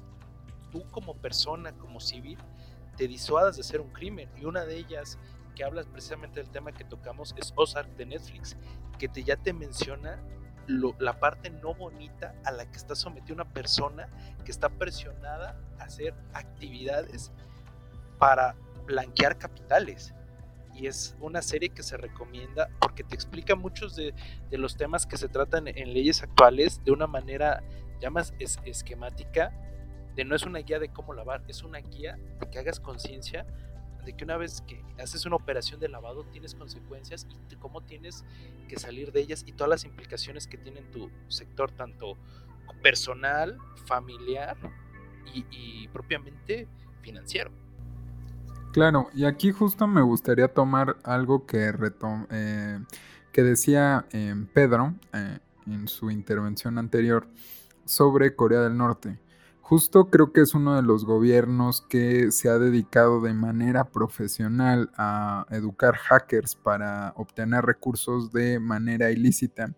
tú 0.71 0.83
como 0.91 1.15
persona, 1.17 1.73
como 1.73 2.01
civil, 2.01 2.39
te 2.97 3.07
disuadas 3.07 3.57
de 3.57 3.63
hacer 3.63 3.81
un 3.81 3.91
crimen. 3.91 4.29
Y 4.37 4.45
una 4.45 4.65
de 4.65 4.77
ellas 4.77 5.19
que 5.55 5.65
hablas 5.65 5.87
precisamente 5.87 6.41
del 6.41 6.51
tema 6.51 6.73
que 6.73 6.85
tocamos 6.85 7.35
es 7.39 7.53
Ozark 7.57 7.97
de 7.97 8.07
Netflix, 8.07 8.57
que 8.99 9.09
te, 9.09 9.23
ya 9.23 9.37
te 9.37 9.53
menciona 9.53 10.21
la 10.99 11.19
parte 11.19 11.51
no 11.51 11.75
bonita 11.75 12.35
a 12.45 12.53
la 12.53 12.71
que 12.71 12.77
está 12.77 12.95
sometida 12.95 13.35
una 13.35 13.53
persona 13.53 14.09
que 14.45 14.51
está 14.51 14.69
presionada 14.69 15.61
a 15.79 15.85
hacer 15.85 16.15
actividades 16.33 17.33
para 18.19 18.55
blanquear 18.87 19.39
capitales. 19.39 20.15
Y 20.75 20.87
es 20.87 21.17
una 21.21 21.43
serie 21.43 21.71
que 21.71 21.83
se 21.83 21.97
recomienda 21.97 22.69
porque 22.81 23.03
te 23.03 23.15
explica 23.15 23.57
muchos 23.57 23.97
de, 23.97 24.15
los 24.53 24.77
temas 24.77 25.07
que 25.07 25.17
se 25.17 25.29
tratan 25.29 25.67
en 25.69 25.93
leyes 25.93 26.23
actuales 26.23 26.83
de 26.85 26.93
una 26.93 27.07
manera 27.07 27.63
ya 28.01 28.11
más 28.11 28.33
esquemática, 28.39 29.53
de 30.15 30.25
no 30.25 30.35
es 30.35 30.45
una 30.45 30.61
guía 30.61 30.79
de 30.79 30.89
cómo 30.89 31.13
lavar, 31.13 31.43
es 31.49 31.63
una 31.63 31.79
guía 31.79 32.17
de 32.39 32.51
que 32.51 32.59
hagas 32.59 32.81
conciencia 32.81 33.47
de 34.05 34.15
que 34.15 34.25
una 34.25 34.37
vez 34.37 34.63
que 34.63 34.83
haces 34.99 35.27
una 35.27 35.37
operación 35.37 35.81
de 35.81 35.89
lavado 35.89 36.25
tienes 36.25 36.55
consecuencias 36.55 37.27
y 37.51 37.57
cómo 37.57 37.83
tienes 37.83 38.25
que 38.69 38.79
salir 38.79 39.13
de 39.13 39.21
ellas 39.21 39.45
y 39.47 39.53
todas 39.53 39.71
las 39.71 39.85
implicaciones 39.85 40.47
que 40.47 40.57
tiene 40.57 40.81
en 40.81 40.91
tu 40.91 41.11
sector, 41.29 41.71
tanto 41.71 42.17
personal, 42.83 43.59
familiar 43.87 44.57
y, 45.35 45.89
propiamente 45.89 46.69
financiero. 47.03 47.51
Claro, 48.73 49.11
y 49.15 49.25
aquí 49.25 49.51
justo 49.53 49.87
me 49.87 50.03
gustaría 50.03 50.49
tomar 50.49 50.97
algo 51.03 51.47
que, 51.47 51.73
eh, 52.31 52.79
que 53.33 53.43
decía 53.43 54.07
eh, 54.13 54.35
Pedro 54.53 54.95
eh, 55.13 55.39
en 55.67 55.89
su 55.89 56.11
intervención 56.11 56.79
anterior 56.79 57.27
sobre 57.85 58.37
Corea 58.37 58.61
del 58.61 58.77
Norte. 58.77 59.19
Justo 59.71 60.11
creo 60.11 60.33
que 60.33 60.41
es 60.41 60.53
uno 60.55 60.75
de 60.75 60.83
los 60.83 61.05
gobiernos 61.05 61.81
que 61.81 62.33
se 62.33 62.49
ha 62.49 62.59
dedicado 62.59 63.21
de 63.21 63.35
manera 63.35 63.85
profesional 63.85 64.91
a 64.97 65.47
educar 65.51 65.95
hackers 65.95 66.57
para 66.57 67.13
obtener 67.15 67.65
recursos 67.65 68.33
de 68.33 68.59
manera 68.59 69.13
ilícita. 69.13 69.73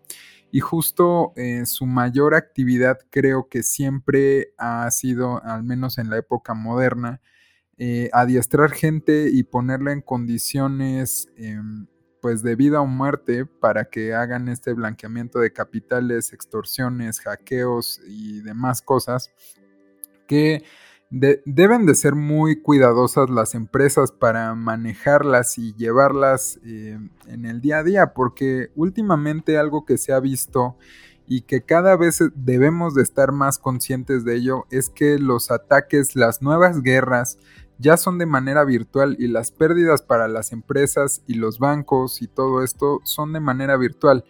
Y 0.49 0.61
justo 0.61 1.31
eh, 1.35 1.67
su 1.67 1.85
mayor 1.85 2.33
actividad 2.33 2.97
creo 3.11 3.49
que 3.49 3.61
siempre 3.61 4.55
ha 4.57 4.89
sido, 4.89 5.43
al 5.43 5.61
menos 5.61 5.99
en 5.99 6.09
la 6.09 6.17
época 6.17 6.55
moderna, 6.55 7.21
eh, 7.77 8.09
adiestrar 8.13 8.71
gente 8.71 9.29
y 9.31 9.43
ponerla 9.43 9.91
en 9.91 10.01
condiciones 10.01 11.29
em, 11.37 11.85
pues 12.19 12.41
de 12.41 12.55
vida 12.55 12.81
o 12.81 12.87
muerte 12.87 13.45
para 13.45 13.85
que 13.85 14.15
hagan 14.15 14.49
este 14.49 14.73
blanqueamiento 14.73 15.37
de 15.37 15.53
capitales, 15.53 16.33
extorsiones, 16.33 17.19
hackeos 17.19 18.01
y 18.07 18.41
demás 18.41 18.81
cosas 18.81 19.31
que 20.27 20.63
deben 21.09 21.85
de 21.85 21.93
ser 21.93 22.15
muy 22.15 22.59
cuidadosas 22.59 23.29
las 23.29 23.53
empresas 23.53 24.11
para 24.11 24.55
manejarlas 24.55 25.59
y 25.59 25.75
llevarlas 25.75 26.59
eh, 26.65 26.97
en 27.27 27.45
el 27.45 27.61
día 27.61 27.79
a 27.79 27.83
día, 27.83 28.13
porque 28.13 28.71
últimamente 28.75 29.59
algo 29.59 29.85
que 29.85 29.99
se 29.99 30.11
ha 30.11 30.19
visto 30.19 30.75
y 31.27 31.41
que 31.41 31.61
cada 31.61 31.95
vez 31.97 32.19
debemos 32.35 32.95
de 32.95 33.03
estar 33.03 33.31
más 33.31 33.59
conscientes 33.59 34.25
de 34.25 34.35
ello 34.35 34.65
es 34.71 34.89
que 34.89 35.19
los 35.19 35.51
ataques, 35.51 36.15
las 36.15 36.41
nuevas 36.41 36.81
guerras, 36.81 37.37
ya 37.77 37.97
son 37.97 38.17
de 38.17 38.25
manera 38.25 38.63
virtual 38.63 39.15
y 39.19 39.27
las 39.27 39.51
pérdidas 39.51 40.01
para 40.01 40.27
las 40.27 40.51
empresas 40.51 41.21
y 41.27 41.35
los 41.35 41.59
bancos 41.59 42.21
y 42.21 42.27
todo 42.27 42.63
esto 42.63 43.01
son 43.03 43.33
de 43.33 43.39
manera 43.39 43.77
virtual. 43.77 44.25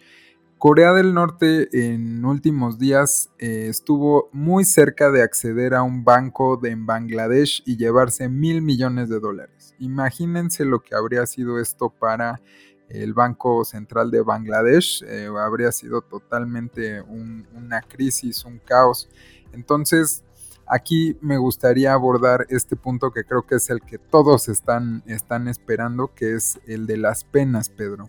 Corea 0.66 0.94
del 0.94 1.12
Norte 1.12 1.68
en 1.92 2.24
últimos 2.24 2.78
días 2.78 3.28
eh, 3.38 3.66
estuvo 3.68 4.30
muy 4.32 4.64
cerca 4.64 5.10
de 5.10 5.20
acceder 5.22 5.74
a 5.74 5.82
un 5.82 6.04
banco 6.04 6.56
de 6.56 6.70
en 6.70 6.86
Bangladesh 6.86 7.62
y 7.66 7.76
llevarse 7.76 8.30
mil 8.30 8.62
millones 8.62 9.10
de 9.10 9.20
dólares. 9.20 9.74
Imagínense 9.78 10.64
lo 10.64 10.80
que 10.80 10.94
habría 10.94 11.26
sido 11.26 11.60
esto 11.60 11.90
para 11.90 12.40
el 12.88 13.12
Banco 13.12 13.66
Central 13.66 14.10
de 14.10 14.22
Bangladesh. 14.22 15.04
Eh, 15.06 15.28
habría 15.38 15.70
sido 15.70 16.00
totalmente 16.00 17.02
una 17.02 17.82
crisis, 17.82 18.46
un 18.46 18.58
caos. 18.58 19.10
Entonces, 19.52 20.24
aquí 20.66 21.18
me 21.20 21.36
gustaría 21.36 21.92
abordar 21.92 22.46
este 22.48 22.74
punto 22.74 23.10
que 23.10 23.24
creo 23.24 23.46
que 23.46 23.56
es 23.56 23.68
el 23.68 23.82
que 23.82 23.98
todos 23.98 24.48
están, 24.48 25.02
están 25.04 25.46
esperando, 25.46 26.14
que 26.14 26.32
es 26.32 26.58
el 26.66 26.86
de 26.86 26.96
las 26.96 27.22
penas, 27.22 27.68
Pedro. 27.68 28.08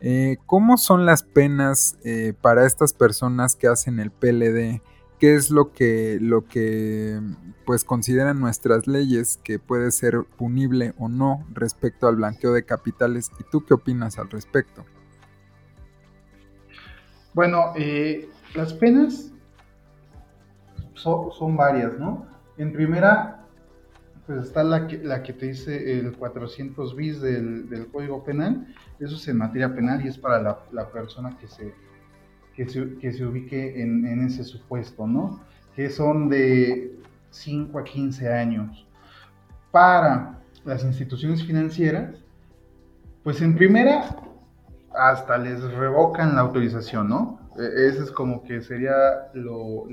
Eh, 0.00 0.36
¿Cómo 0.46 0.76
son 0.76 1.06
las 1.06 1.22
penas 1.22 1.98
eh, 2.04 2.34
para 2.40 2.66
estas 2.66 2.92
personas 2.92 3.56
que 3.56 3.68
hacen 3.68 3.98
el 3.98 4.10
PLD? 4.10 4.82
¿Qué 5.18 5.34
es 5.34 5.50
lo 5.50 5.72
que, 5.72 6.18
lo 6.20 6.44
que 6.44 7.20
pues 7.64 7.84
consideran 7.84 8.38
nuestras 8.38 8.86
leyes 8.86 9.38
que 9.42 9.58
puede 9.58 9.90
ser 9.90 10.24
punible 10.36 10.92
o 10.98 11.08
no 11.08 11.46
respecto 11.52 12.06
al 12.06 12.16
blanqueo 12.16 12.52
de 12.52 12.64
capitales? 12.64 13.30
¿Y 13.40 13.44
tú 13.50 13.64
qué 13.64 13.74
opinas 13.74 14.18
al 14.18 14.28
respecto? 14.28 14.84
Bueno, 17.32 17.72
eh, 17.76 18.28
las 18.54 18.74
penas 18.74 19.32
son 20.94 21.56
varias, 21.56 21.98
¿no? 21.98 22.26
En 22.58 22.72
primera, 22.72 23.45
pues 24.26 24.46
está 24.46 24.64
la 24.64 24.88
que, 24.88 24.98
la 24.98 25.22
que 25.22 25.32
te 25.32 25.46
dice 25.46 25.98
el 25.98 26.16
400 26.16 26.96
bis 26.96 27.20
del, 27.20 27.88
Código 27.92 28.24
Penal, 28.24 28.66
eso 28.98 29.14
es 29.14 29.28
en 29.28 29.38
materia 29.38 29.72
penal 29.74 30.04
y 30.04 30.08
es 30.08 30.18
para 30.18 30.64
la, 30.72 30.88
persona 30.90 31.36
que 31.38 31.46
se, 31.46 31.72
que 32.54 33.12
se, 33.12 33.24
ubique 33.24 33.80
en, 33.80 34.24
ese 34.26 34.42
supuesto, 34.42 35.06
¿no? 35.06 35.40
Que 35.76 35.90
son 35.90 36.28
de 36.28 36.98
5 37.30 37.78
a 37.78 37.84
15 37.84 38.32
años. 38.32 38.86
Para 39.70 40.40
las 40.64 40.82
instituciones 40.82 41.44
financieras, 41.44 42.16
pues 43.22 43.40
en 43.42 43.54
primera, 43.54 44.16
hasta 44.92 45.38
les 45.38 45.62
revocan 45.74 46.34
la 46.34 46.40
autorización, 46.40 47.08
¿no? 47.08 47.40
E, 47.58 47.88
ese 47.88 48.02
es 48.02 48.10
como 48.10 48.42
que 48.42 48.60
sería 48.60 48.94
lo 49.34 49.86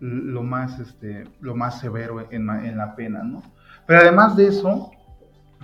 más, 0.00 0.78
este, 0.80 1.24
lo 1.40 1.54
más 1.54 1.80
severo 1.80 2.26
en, 2.30 2.48
en, 2.48 2.76
la 2.76 2.96
pena, 2.96 3.22
¿no? 3.22 3.42
Pero 3.86 4.00
además 4.00 4.36
de 4.36 4.48
eso, 4.48 4.90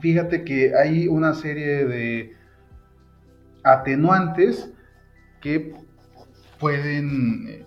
fíjate 0.00 0.44
que 0.44 0.74
hay 0.76 1.08
una 1.08 1.34
serie 1.34 1.86
de 1.86 2.36
atenuantes 3.64 4.70
que 5.40 5.74
pueden 6.60 7.46
eh, 7.48 7.66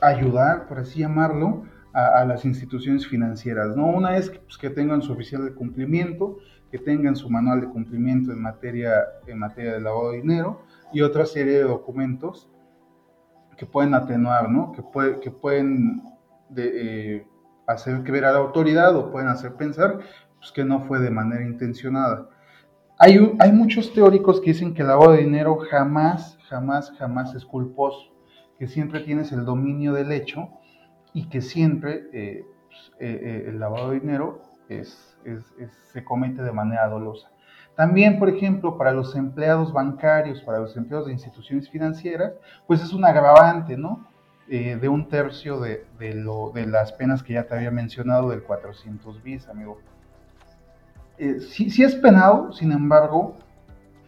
ayudar, 0.00 0.66
por 0.66 0.78
así 0.78 1.00
llamarlo, 1.00 1.64
a, 1.94 2.24
las 2.24 2.44
instituciones 2.44 3.08
financieras, 3.08 3.74
¿no? 3.76 3.86
Una 3.86 4.16
es 4.16 4.30
que, 4.30 4.38
pues, 4.38 4.56
que 4.56 4.70
tengan 4.70 5.02
su 5.02 5.12
oficial 5.12 5.44
de 5.44 5.52
cumplimiento, 5.52 6.38
que 6.70 6.78
tengan 6.78 7.16
su 7.16 7.28
manual 7.28 7.62
de 7.62 7.66
cumplimiento 7.66 8.30
en 8.30 8.40
materia, 8.40 8.92
en 9.26 9.38
materia 9.38 9.72
de 9.74 9.80
lavado 9.80 10.12
de 10.12 10.18
dinero 10.18 10.62
y 10.92 11.00
otra 11.00 11.26
serie 11.26 11.54
de 11.54 11.64
documentos 11.64 12.48
que 13.58 13.66
pueden 13.66 13.92
atenuar, 13.92 14.48
¿no? 14.48 14.72
Que, 14.72 14.82
puede, 14.82 15.20
que 15.20 15.30
pueden 15.30 16.02
de, 16.48 17.26
hacer 17.66 18.02
que 18.04 18.12
ver 18.12 18.24
a 18.24 18.32
la 18.32 18.38
autoridad 18.38 18.96
o 18.96 19.10
pueden 19.10 19.28
hacer 19.28 19.54
pensar 19.54 19.98
pues, 20.38 20.52
que 20.52 20.64
no 20.64 20.80
fue 20.86 21.00
de 21.00 21.10
manera 21.10 21.44
intencionada. 21.44 22.28
Hay, 22.98 23.18
hay 23.38 23.52
muchos 23.52 23.92
teóricos 23.92 24.40
que 24.40 24.52
dicen 24.52 24.74
que 24.74 24.82
el 24.82 24.88
lavado 24.88 25.12
de 25.12 25.18
dinero 25.18 25.58
jamás, 25.70 26.38
jamás, 26.48 26.92
jamás 26.98 27.34
es 27.34 27.44
culposo, 27.44 28.12
que 28.58 28.68
siempre 28.68 29.00
tienes 29.00 29.32
el 29.32 29.44
dominio 29.44 29.92
del 29.92 30.12
hecho 30.12 30.48
y 31.12 31.28
que 31.28 31.40
siempre 31.40 32.08
eh, 32.12 32.46
pues, 32.66 32.92
eh, 33.00 33.20
eh, 33.22 33.44
el 33.48 33.58
lavado 33.58 33.90
de 33.90 34.00
dinero 34.00 34.42
es, 34.68 35.16
se 35.92 36.04
comete 36.04 36.42
de 36.42 36.52
manera 36.52 36.88
dolosa. 36.88 37.30
También, 37.78 38.18
por 38.18 38.28
ejemplo, 38.28 38.76
para 38.76 38.90
los 38.90 39.14
empleados 39.14 39.72
bancarios, 39.72 40.42
para 40.42 40.58
los 40.58 40.76
empleados 40.76 41.06
de 41.06 41.12
instituciones 41.12 41.70
financieras, 41.70 42.32
pues 42.66 42.82
es 42.82 42.92
un 42.92 43.04
agravante, 43.04 43.76
¿no? 43.76 44.04
de 44.48 44.88
un 44.88 45.08
tercio 45.08 45.60
de, 45.60 45.84
lo, 46.14 46.50
de 46.52 46.66
las 46.66 46.92
penas 46.92 47.22
que 47.22 47.34
ya 47.34 47.44
te 47.44 47.54
había 47.54 47.70
mencionado 47.70 48.30
del 48.30 48.42
400 48.42 49.22
bis, 49.22 49.46
amigo. 49.46 49.78
Eh, 51.18 51.38
sí, 51.38 51.82
es 51.84 51.94
penado, 51.94 52.52
sin 52.52 52.72
embargo, 52.72 53.36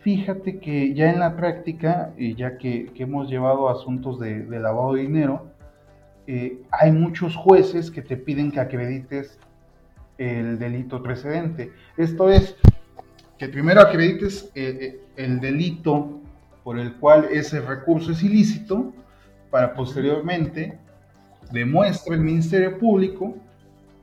fíjate 0.00 0.58
que 0.58 0.92
ya 0.92 1.08
en 1.08 1.20
la 1.20 1.36
práctica, 1.36 2.12
y 2.16 2.34
ya 2.34 2.58
que, 2.58 2.90
hemos 2.96 3.30
llevado 3.30 3.68
asuntos 3.68 4.18
de, 4.18 4.46
lavado 4.48 4.94
de 4.94 5.02
dinero, 5.02 5.46
eh, 6.26 6.60
hay 6.72 6.90
muchos 6.90 7.36
jueces 7.36 7.88
que 7.92 8.02
te 8.02 8.16
piden 8.16 8.50
que 8.50 8.58
acredites 8.58 9.38
el 10.18 10.58
delito 10.58 11.04
precedente. 11.04 11.70
Esto 11.96 12.30
es, 12.30 12.56
que 13.40 13.48
primero 13.48 13.80
acredites 13.80 14.50
eh, 14.54 15.00
el 15.16 15.40
delito 15.40 16.20
por 16.62 16.78
el 16.78 16.92
cual 16.96 17.26
ese 17.32 17.62
recurso 17.62 18.12
es 18.12 18.22
ilícito, 18.22 18.92
para 19.50 19.72
posteriormente 19.72 20.78
demuestre 21.50 22.16
el 22.16 22.20
Ministerio 22.20 22.78
Público 22.78 23.38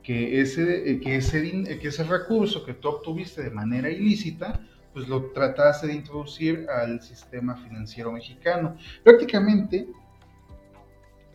que 0.02 0.40
ese, 0.40 0.90
eh, 0.90 0.98
que 0.98 1.14
ese, 1.14 1.38
eh, 1.46 1.78
que 1.78 1.86
ese 1.86 2.02
recurso 2.02 2.64
que 2.64 2.74
tú 2.74 2.88
obtuviste 2.88 3.44
de 3.44 3.50
manera 3.50 3.88
ilícita, 3.88 4.60
pues 4.92 5.06
lo 5.06 5.26
trataste 5.26 5.86
de 5.86 5.94
introducir 5.94 6.66
al 6.68 7.00
sistema 7.00 7.54
financiero 7.54 8.10
mexicano. 8.10 8.76
Prácticamente, 9.04 9.86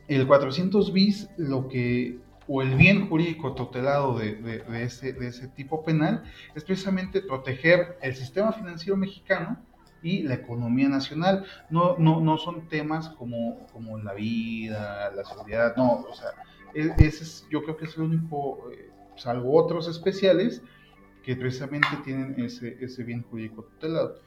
el 0.10 0.28
400 0.28 0.92
bis, 0.92 1.30
lo 1.38 1.70
que, 1.70 2.18
o 2.48 2.62
el 2.62 2.76
bien 2.76 3.08
jurídico 3.08 3.54
tutelado 3.54 4.18
de, 4.18 4.36
de, 4.36 4.84
ese, 4.84 5.14
de 5.14 5.28
ese 5.28 5.48
tipo 5.48 5.84
penal, 5.84 6.24
es 6.56 6.64
precisamente 6.64 7.22
proteger 7.22 7.98
el 8.02 8.16
sistema 8.16 8.52
financiero 8.52 8.98
mexicano 8.98 9.58
y 10.02 10.24
la 10.24 10.36
economía 10.36 10.90
nacional. 10.90 11.46
No, 11.70 11.98
no, 11.98 12.20
no 12.20 12.38
son 12.38 12.68
temas 12.68 13.10
como, 13.10 13.66
como 13.72 13.98
la 13.98 14.14
vida, 14.14 15.12
la 15.12 15.24
seguridad, 15.24 15.76
no, 15.78 16.06
o 16.10 16.14
sea, 16.14 16.30
e, 16.74 16.94
ese 16.98 17.24
es, 17.24 17.48
yo 17.50 17.64
creo 17.64 17.78
que 17.78 17.86
es 17.86 17.96
el 17.98 18.04
único, 18.04 18.72
eh, 18.72 18.90
salvo 19.16 19.56
otros 19.56 19.88
especiales, 19.88 20.62
que 21.24 21.36
precisamente 21.38 21.88
tienen 22.04 22.36
ese, 22.38 22.78
ese 22.82 23.04
bien 23.04 23.24
jurídico 23.24 23.64
tutelado. 23.64 24.20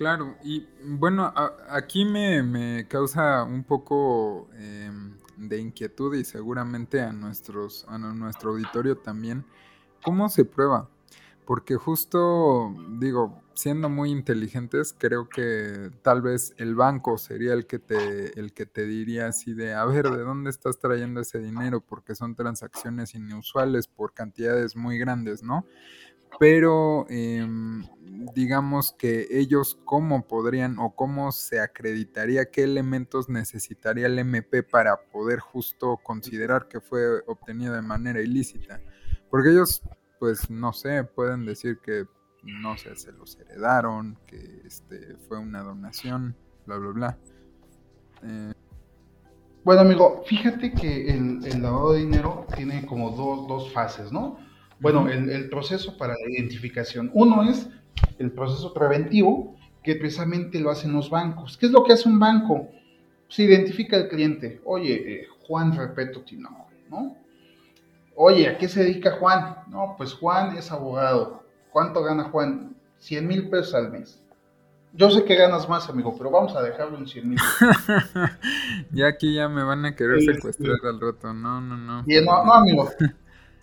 Claro, 0.00 0.34
y 0.42 0.66
bueno, 0.82 1.30
aquí 1.68 2.06
me, 2.06 2.86
causa 2.88 3.44
un 3.44 3.62
poco 3.64 4.48
em, 4.54 5.12
de 5.48 5.58
inquietud 5.58 6.14
y 6.14 6.24
seguramente 6.24 7.00
a, 7.00 7.12
nuestros, 7.12 7.84
a 7.88 7.98
nuestro 7.98 8.50
auditorio 8.50 8.96
también, 8.96 9.44
¿cómo 10.02 10.28
se 10.28 10.44
prueba? 10.44 10.88
Porque 11.46 11.76
justo, 11.76 12.74
digo, 12.98 13.42
siendo 13.54 13.88
muy 13.88 14.10
inteligentes, 14.10 14.94
creo 14.96 15.28
que 15.28 15.90
tal 16.02 16.22
vez 16.22 16.54
el 16.58 16.74
banco 16.74 17.18
sería 17.18 17.54
el 17.54 17.66
que 17.66 17.78
te, 17.78 18.38
el 18.38 18.52
que 18.52 18.66
te 18.66 18.86
diría 18.86 19.26
así 19.26 19.54
de, 19.54 19.74
a 19.74 19.84
ver, 19.84 20.08
¿de 20.10 20.22
dónde 20.22 20.50
estás 20.50 20.78
trayendo 20.78 21.20
ese 21.20 21.40
dinero? 21.40 21.80
Porque 21.80 22.14
son 22.14 22.36
transacciones 22.36 23.14
inusuales 23.14 23.88
por 23.88 24.14
cantidades 24.14 24.76
muy 24.76 24.98
grandes, 24.98 25.42
¿no? 25.42 25.66
Pero 26.38 27.06
em, 27.08 27.84
digamos 28.34 28.92
que 28.92 29.26
ellos 29.30 29.78
cómo 29.84 30.26
podrían 30.26 30.78
o 30.78 30.94
cómo 30.94 31.32
se 31.32 31.60
acreditaría 31.60 32.50
qué 32.50 32.62
elementos 32.64 33.28
necesitaría 33.28 34.06
el 34.06 34.18
MP 34.18 34.62
para 34.62 35.10
poder 35.10 35.40
justo 35.40 35.98
considerar 36.02 36.68
que 36.68 36.80
fue 36.80 37.20
obtenido 37.26 37.74
de 37.74 37.82
manera 37.82 38.20
ilícita. 38.20 38.80
Porque 39.30 39.50
ellos 39.50 39.82
pues 40.20 40.50
no 40.50 40.72
sé, 40.74 41.02
pueden 41.02 41.46
decir 41.46 41.78
que 41.82 42.04
no 42.42 42.76
sé, 42.76 42.94
se 42.96 43.12
los 43.12 43.38
heredaron, 43.38 44.18
que 44.26 44.62
este 44.64 45.16
fue 45.28 45.38
una 45.38 45.62
donación, 45.62 46.36
bla, 46.66 46.76
bla, 46.76 46.90
bla. 46.90 47.18
Eh, 48.22 48.52
bueno, 49.64 49.82
amigo, 49.82 50.22
fíjate 50.26 50.72
que 50.72 51.10
el, 51.10 51.62
lavado 51.62 51.92
de 51.92 52.00
dinero 52.00 52.46
tiene 52.54 52.86
como 52.86 53.10
dos, 53.10 53.72
fases, 53.72 54.12
¿no? 54.12 54.38
Bueno, 54.80 55.08
el, 55.08 55.48
proceso 55.50 55.96
para 55.96 56.14
la 56.14 56.30
identificación. 56.30 57.10
Uno 57.12 57.42
es 57.42 57.68
el 58.18 58.32
proceso 58.32 58.72
preventivo, 58.72 59.56
que 59.82 59.94
precisamente 59.94 60.58
lo 60.58 60.70
hacen 60.70 60.92
los 60.92 61.10
bancos. 61.10 61.56
¿Qué 61.56 61.66
es 61.66 61.72
lo 61.72 61.84
que 61.84 61.92
hace 61.92 62.08
un 62.08 62.18
banco? 62.18 62.68
Se 63.28 63.42
identifica 63.42 63.96
al 63.96 64.08
cliente. 64.08 64.60
Oye, 64.64 64.94
eh, 64.94 65.28
Juan 65.46 65.76
Repeto 65.76 66.22
Tinoco, 66.22 66.68
¿no? 66.88 67.16
Oye, 68.14 68.48
¿a 68.48 68.58
qué 68.58 68.68
se 68.68 68.84
dedica 68.84 69.12
Juan? 69.12 69.56
No, 69.68 69.94
pues 69.96 70.14
Juan 70.14 70.56
es 70.56 70.72
abogado. 70.72 71.44
¿Cuánto 71.70 72.02
gana 72.02 72.24
Juan? 72.24 72.74
100 72.98 73.26
mil 73.26 73.48
pesos 73.48 73.74
al 73.74 73.90
mes. 73.90 74.22
Yo 74.92 75.08
sé 75.10 75.24
que 75.24 75.36
ganas 75.36 75.68
más, 75.68 75.88
amigo, 75.88 76.14
pero 76.18 76.30
vamos 76.30 76.54
a 76.56 76.62
dejarlo 76.62 76.98
en 76.98 77.06
100 77.06 77.28
mil. 77.28 77.38
ya 78.90 79.06
aquí 79.06 79.34
ya 79.34 79.48
me 79.48 79.62
van 79.62 79.84
a 79.84 79.94
querer 79.94 80.20
secuestrar 80.22 80.76
al 80.84 81.00
rato. 81.00 81.32
No, 81.32 81.60
no, 81.60 81.76
no. 81.76 82.02
no, 82.02 82.44
no, 82.44 82.54
amigo. 82.54 82.90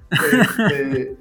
Este, 0.10 1.18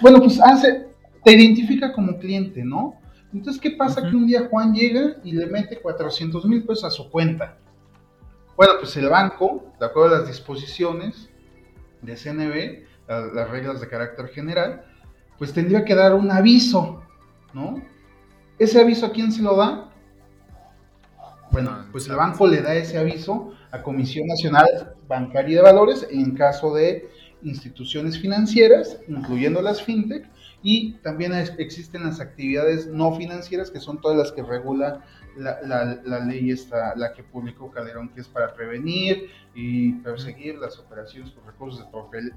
bueno, 0.00 0.20
pues 0.20 0.40
hace, 0.40 0.88
te 1.24 1.32
identifica 1.32 1.92
como 1.92 2.18
cliente, 2.18 2.64
¿no? 2.64 3.00
Entonces, 3.32 3.60
¿qué 3.60 3.72
pasa 3.72 4.08
que 4.08 4.16
un 4.16 4.26
día 4.26 4.48
Juan 4.48 4.72
llega 4.72 5.16
y 5.22 5.32
le 5.32 5.46
mete 5.46 5.80
400 5.80 6.44
mil 6.46 6.64
pesos 6.64 6.84
a 6.84 6.90
su 6.90 7.10
cuenta? 7.10 7.58
Bueno, 8.56 8.74
pues 8.80 8.96
el 8.96 9.08
banco, 9.08 9.72
de 9.78 9.86
acuerdo 9.86 10.14
a 10.14 10.18
las 10.20 10.28
disposiciones, 10.28 11.28
de 12.00 12.16
CNB, 12.16 13.34
las 13.34 13.50
reglas 13.50 13.80
de 13.80 13.88
carácter 13.88 14.28
general, 14.28 14.84
pues 15.38 15.52
tendría 15.52 15.84
que 15.84 15.94
dar 15.94 16.14
un 16.14 16.30
aviso, 16.30 17.02
¿no? 17.52 17.82
¿Ese 18.58 18.80
aviso 18.80 19.06
a 19.06 19.12
quién 19.12 19.32
se 19.32 19.42
lo 19.42 19.56
da? 19.56 19.90
Bueno, 21.50 21.86
pues 21.92 22.08
el 22.08 22.16
banco 22.16 22.46
le 22.46 22.62
da 22.62 22.74
ese 22.74 22.98
aviso 22.98 23.52
a 23.70 23.82
Comisión 23.82 24.26
Nacional 24.26 24.94
Bancaria 25.06 25.56
de 25.56 25.62
Valores 25.62 26.06
en 26.10 26.34
caso 26.34 26.74
de 26.74 27.08
instituciones 27.42 28.18
financieras, 28.18 28.98
incluyendo 29.08 29.62
las 29.62 29.82
fintech, 29.82 30.28
y 30.62 30.94
también 30.94 31.32
existen 31.58 32.04
las 32.04 32.20
actividades 32.20 32.86
no 32.88 33.14
financieras, 33.14 33.70
que 33.70 33.78
son 33.78 34.00
todas 34.00 34.16
las 34.16 34.32
que 34.32 34.42
regula 34.42 35.04
la, 35.36 36.24
ley 36.24 36.50
esta, 36.50 36.94
la 36.96 37.12
que 37.12 37.22
publicó 37.22 37.70
Calderón, 37.70 38.08
que 38.08 38.20
es 38.20 38.28
para 38.28 38.54
prevenir 38.54 39.30
y 39.54 39.92
perseguir 39.92 40.56
las 40.56 40.78
operaciones 40.78 41.30
con 41.32 41.46
recursos 41.46 41.86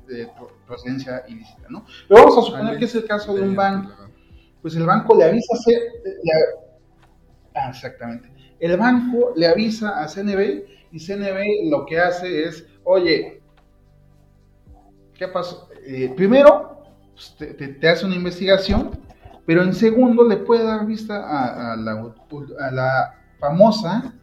de, 0.07 0.29
procedencia 0.67 1.23
ilícita, 1.27 1.67
¿no? 1.69 1.85
Pero 2.07 2.21
vamos 2.21 2.38
a 2.38 2.51
suponer 2.51 2.77
que 2.77 2.85
es 2.85 2.95
el 2.95 3.05
caso 3.05 3.33
de 3.33 3.41
un 3.41 3.55
banco. 3.55 3.91
Pues 4.62 4.75
el 4.75 4.85
banco 4.85 5.15
le 5.17 5.23
avisa 5.23 5.53
a 7.55 7.59
ah, 7.62 7.69
exactamente. 7.69 8.29
El 8.59 8.77
banco 8.77 9.33
le 9.35 9.47
avisa 9.47 10.03
a 10.03 10.07
CNB 10.07 10.63
y 10.91 10.99
CNB 10.99 11.69
lo 11.71 11.85
que 11.85 11.99
hace 11.99 12.43
es, 12.43 12.65
oye, 12.83 13.38
¿qué 15.19 15.27
pasó? 15.27 15.69
Eh, 15.86 16.12
primero, 16.15 16.82
pues, 17.13 17.36
te 17.79 17.88
hace 17.88 18.08
una 18.08 18.15
investigación 18.15 18.97
pero 19.49 19.63
en 19.63 19.73
segundo 19.73 20.27
le 20.27 20.38
puede 20.38 20.63
dar 20.63 20.86
vista 20.86 21.71
a, 21.71 21.75
la, 21.75 23.15
famosa 23.39 24.13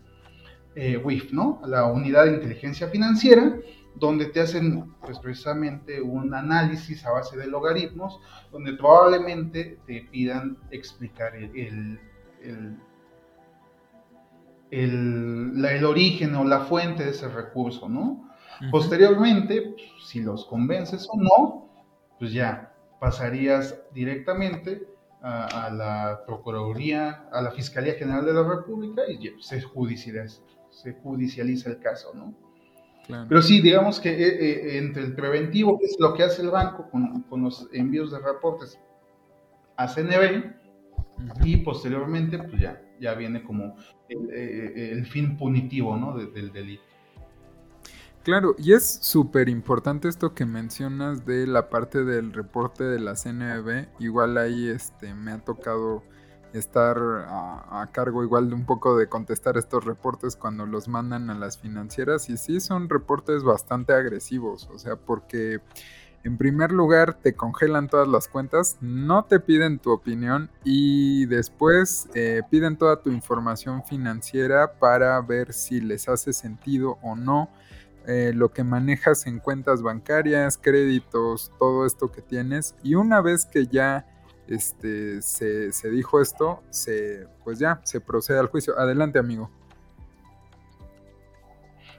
eh, 0.77 0.97
WIF, 0.99 1.33
¿no? 1.33 1.61
La 1.67 1.87
Unidad 1.87 2.27
de 2.27 2.35
Inteligencia 2.35 2.87
Financiera, 2.87 3.57
donde 3.97 4.27
te 4.27 4.39
hacen 4.39 4.95
pues, 5.01 5.19
precisamente 5.19 6.01
un 6.01 6.33
análisis 6.33 7.05
a 7.05 7.11
base 7.11 7.37
de 7.37 7.49
logaritmos, 7.49 8.21
donde 8.53 8.75
probablemente 8.75 9.81
te 9.85 10.07
pidan 10.13 10.59
explicar 10.71 11.35
el, 11.35 11.99
el, 14.71 15.85
origen 15.85 16.37
o 16.37 16.45
la 16.45 16.61
fuente 16.61 17.05
de 17.05 17.11
ese 17.11 17.27
recurso, 17.27 17.89
¿no? 17.89 18.31
Posteriormente, 18.71 19.75
si 20.03 20.21
los 20.21 20.47
convences 20.47 21.07
o 21.11 21.16
no, 21.16 21.69
pues 22.19 22.33
ya 22.33 22.73
pasarías 23.01 23.79
directamente 23.92 24.87
a, 25.23 25.71
la 25.71 26.23
Procuraduría, 26.27 27.29
a 27.33 27.42
la 27.42 27.51
Fiscalía 27.51 27.95
General 27.95 28.25
de 28.25 28.33
la 28.33 28.42
República 28.42 29.03
y 29.09 29.33
se 29.40 29.61
judicializa, 29.61 30.40
se 30.71 30.92
judicializa 30.92 31.71
el 31.71 31.81
caso, 31.81 32.12
¿no? 32.14 32.35
Pero 33.29 33.40
sí, 33.40 33.61
digamos 33.61 34.01
que 34.01 34.11
eh, 34.11 34.27
eh, 34.27 34.79
entre 34.79 35.05
el 35.05 35.14
preventivo, 35.14 35.79
que 35.79 35.87
es 35.87 35.97
lo 36.01 36.12
que 36.14 36.25
hace 36.25 36.42
el 36.42 36.51
banco 36.51 36.90
con, 36.90 37.23
con 37.23 37.42
los 37.42 37.69
envíos 37.73 38.11
de 38.11 38.19
reportes 38.19 38.81
a 39.77 39.87
CNB, 39.87 40.57
y 41.45 41.59
posteriormente, 41.59 42.38
pues 42.38 42.61
ya, 42.61 42.83
ya 43.01 43.14
viene 43.14 43.42
como 43.42 43.77
el, 44.09 44.29
eh, 44.33 45.05
fin 45.05 45.37
punitivo, 45.37 45.97
¿no? 45.97 46.16
del 46.16 46.53
delito. 46.53 46.85
Claro, 48.27 48.57
y 48.59 48.73
es 48.73 48.85
súper 48.85 49.49
importante 49.49 50.09
esto 50.09 50.35
que 50.35 50.47
mencionas 50.47 51.25
de 51.25 51.47
la 51.47 51.71
parte 51.71 52.03
del 52.03 52.33
reporte 52.33 52.83
de 52.83 52.99
la 52.99 53.15
CNB. 53.15 53.87
Igual 54.01 54.37
ahí 54.37 54.69
este, 54.69 55.15
me 55.15 55.31
ha 55.31 55.39
tocado 55.39 56.03
estar 56.53 56.99
a, 56.99 57.89
cargo 57.93 58.25
igual 58.25 58.49
de 58.49 58.57
un 58.57 58.67
poco 58.67 58.97
de 58.97 59.09
contestar 59.09 59.57
estos 59.57 59.85
reportes 59.85 60.35
cuando 60.35 60.67
los 60.67 60.89
mandan 60.89 61.31
a 61.31 61.37
las 61.37 61.57
financieras 61.57 62.29
y 62.29 62.37
sí 62.37 62.59
son 62.59 62.89
reportes 62.89 63.45
bastante 63.45 63.93
agresivos, 63.93 64.69
o 64.75 64.79
sea, 64.81 64.97
porque 64.97 65.61
en 66.25 66.37
primer 66.37 66.73
lugar 66.73 67.15
te 67.15 67.35
congelan 67.35 67.87
todas 67.87 68.09
las 68.09 68.27
cuentas, 68.27 68.77
no 68.81 69.27
te 69.27 69.39
piden 69.39 69.79
tu 69.79 69.93
opinión 69.93 70.51
y 70.65 71.27
después 71.27 72.09
eh, 72.15 72.43
piden 72.51 72.77
toda 72.77 73.01
tu 73.03 73.11
información 73.11 73.85
financiera 73.85 74.73
para 74.81 75.21
ver 75.21 75.53
si 75.53 75.81
les 75.81 76.09
hace 76.09 76.33
sentido 76.33 76.99
o 77.03 77.15
no. 77.15 77.51
Eh, 78.09 78.33
lo 78.33 78.53
que 78.53 78.62
manejas 78.62 79.27
en 79.27 79.40
cuentas 79.40 79.83
bancarias, 79.83 80.57
créditos, 80.57 81.51
todo 81.59 81.85
esto 81.85 82.12
que 82.12 82.23
tienes. 82.23 82.77
Y 82.85 82.95
una 82.95 83.21
vez 83.21 83.47
que 83.47 83.66
ya 83.66 84.07
este, 84.47 85.23
se, 85.23 85.90
dijo 85.90 86.21
esto, 86.21 86.62
se, 86.71 87.27
pues 87.42 87.59
ya, 87.59 87.81
se 87.83 88.01
procede 88.01 88.38
al 88.38 88.47
juicio. 88.47 88.79
Adelante, 88.79 89.19
amigo. 89.19 89.51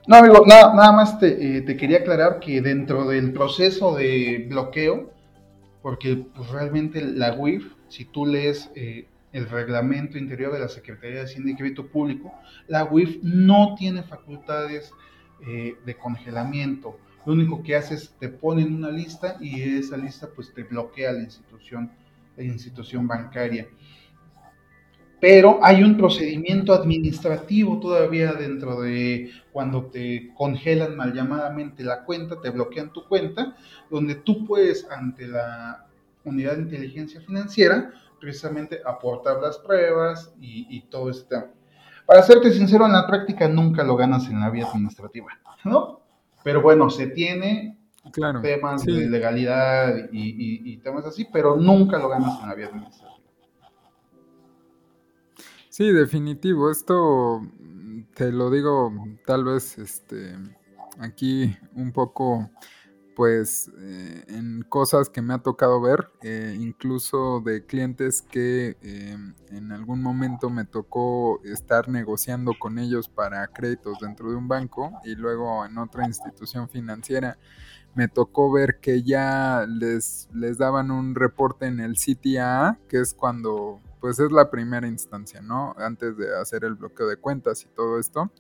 No, 0.07 0.15
amigo, 0.15 0.45
nada, 0.45 0.73
nada 0.73 0.93
más 0.93 1.19
te, 1.19 1.57
eh, 1.57 1.77
quería 1.77 1.97
aclarar 1.97 2.39
que 2.39 2.61
dentro 2.61 3.09
del 3.09 3.33
proceso 3.33 3.93
de 3.93 4.45
bloqueo, 4.49 5.11
porque 5.81 6.25
pues, 6.33 6.49
realmente 6.49 7.01
la 7.01 7.33
WIF, 7.33 7.73
si 7.89 8.05
tú 8.05 8.25
lees 8.25 8.71
eh, 8.75 9.09
el 9.33 9.49
reglamento 9.49 10.17
interior 10.17 10.53
de 10.53 10.59
la 10.59 10.69
Secretaría 10.69 11.17
de 11.17 11.23
Hacienda 11.23 11.51
y 11.51 11.55
Crédito 11.55 11.87
Público, 11.87 12.33
la 12.69 12.85
WIF 12.85 13.17
no 13.21 13.75
tiene 13.77 14.03
facultades 14.03 14.93
eh, 15.45 15.75
de 15.85 15.97
congelamiento. 15.97 16.97
Lo 17.25 17.33
único 17.33 17.61
que 17.61 17.75
hace 17.75 17.95
es 17.95 18.09
te 18.19 18.29
pone 18.29 18.61
en 18.61 18.75
una 18.75 18.89
lista 18.89 19.37
y 19.39 19.61
esa 19.61 19.97
lista 19.97 20.29
pues 20.33 20.53
te 20.53 20.63
bloquea 20.63 21.11
la 21.11 21.23
institución 21.23 21.91
institución 22.43 23.07
bancaria. 23.07 23.67
Pero 25.19 25.59
hay 25.63 25.83
un 25.83 25.97
procedimiento 25.97 26.73
administrativo 26.73 27.79
todavía 27.79 28.33
dentro 28.33 28.81
de 28.81 29.31
cuando 29.51 29.85
te 29.85 30.31
congelan 30.35 30.95
mal 30.95 31.11
llamadamente 31.13 31.83
la 31.83 32.03
cuenta, 32.03 32.39
te 32.39 32.51
bloquean 32.51 32.93
tu 32.93 33.07
cuenta, 33.07 33.55
donde 33.89 34.15
tú 34.15 34.45
puedes 34.45 34.87
ante 34.91 35.25
la 35.27 35.87
unidad 36.23 36.55
de 36.55 36.63
inteligencia 36.63 37.19
financiera 37.21 37.91
precisamente 38.19 38.79
aportar 38.85 39.41
las 39.41 39.57
pruebas 39.57 40.33
y, 40.39 40.81
todo 40.89 41.09
este. 41.09 41.35
Para 42.07 42.23
serte 42.23 42.53
sincero, 42.53 42.85
en 42.85 42.93
la 42.93 43.05
práctica 43.05 43.49
nunca 43.49 43.83
lo 43.83 43.97
ganas 43.97 44.29
en 44.29 44.39
la 44.39 44.49
vía 44.49 44.65
administrativa, 44.65 45.27
¿no? 45.65 45.99
Pero 46.41 46.61
bueno, 46.61 46.89
se 46.89 47.07
tiene 47.07 47.77
temas 48.41 48.85
de 48.85 49.09
legalidad 49.09 49.93
y, 50.13 50.77
temas 50.77 51.05
así, 51.05 51.27
pero 51.31 51.57
nunca 51.57 51.99
lo 51.99 52.07
ganas 52.07 52.41
en 52.41 52.47
la 52.47 52.55
vía 52.55 52.67
administrativa. 52.67 53.17
Sí, 55.67 55.91
definitivo. 55.91 56.71
Esto 56.71 57.41
te 58.15 58.31
lo 58.31 58.49
digo 58.49 58.93
tal 59.25 59.43
vez 59.43 59.77
este 59.77 60.33
aquí 60.99 61.55
un 61.75 61.91
poco 61.91 62.49
pues 63.17 63.71
eh, 63.79 64.25
en 64.27 64.63
cosas 64.69 65.09
que 65.09 65.23
me 65.23 65.33
ha 65.33 65.39
tocado 65.39 65.81
ver, 65.81 66.11
eh, 66.21 66.55
incluso 66.59 67.41
de 67.43 67.65
clientes 67.65 68.21
que 68.21 68.77
em, 68.83 69.33
en 69.49 69.71
algún 69.71 70.03
momento 70.03 70.51
me 70.51 70.65
tocó 70.65 71.41
estar 71.43 71.89
negociando 71.89 72.53
con 72.59 72.77
ellos 72.77 73.09
para 73.09 73.47
créditos 73.47 73.97
dentro 73.99 74.29
de 74.29 74.35
un 74.35 74.47
banco 74.47 74.91
y 75.03 75.15
luego 75.15 75.65
en 75.65 75.79
otra 75.79 76.05
institución 76.05 76.69
financiera 76.69 77.39
me 77.95 78.07
tocó 78.07 78.51
ver 78.51 78.79
que 78.79 79.01
ya 79.01 79.65
les, 79.67 80.29
les 80.31 80.59
daban 80.59 80.91
un 80.91 81.15
reporte 81.15 81.65
en 81.65 81.79
el 81.79 81.95
CTA, 81.95 82.77
que 82.87 82.99
es 82.99 83.15
cuando, 83.15 83.81
pues 83.99 84.19
es 84.19 84.31
la 84.31 84.51
primera 84.51 84.87
instancia, 84.87 85.41
¿no? 85.41 85.73
Antes 85.79 86.17
de 86.17 86.39
hacer 86.39 86.63
el 86.65 86.75
bloqueo 86.75 87.07
de 87.07 87.17
cuentas 87.17 87.63
y 87.63 87.67
todo 87.69 87.97
esto. 87.97 88.31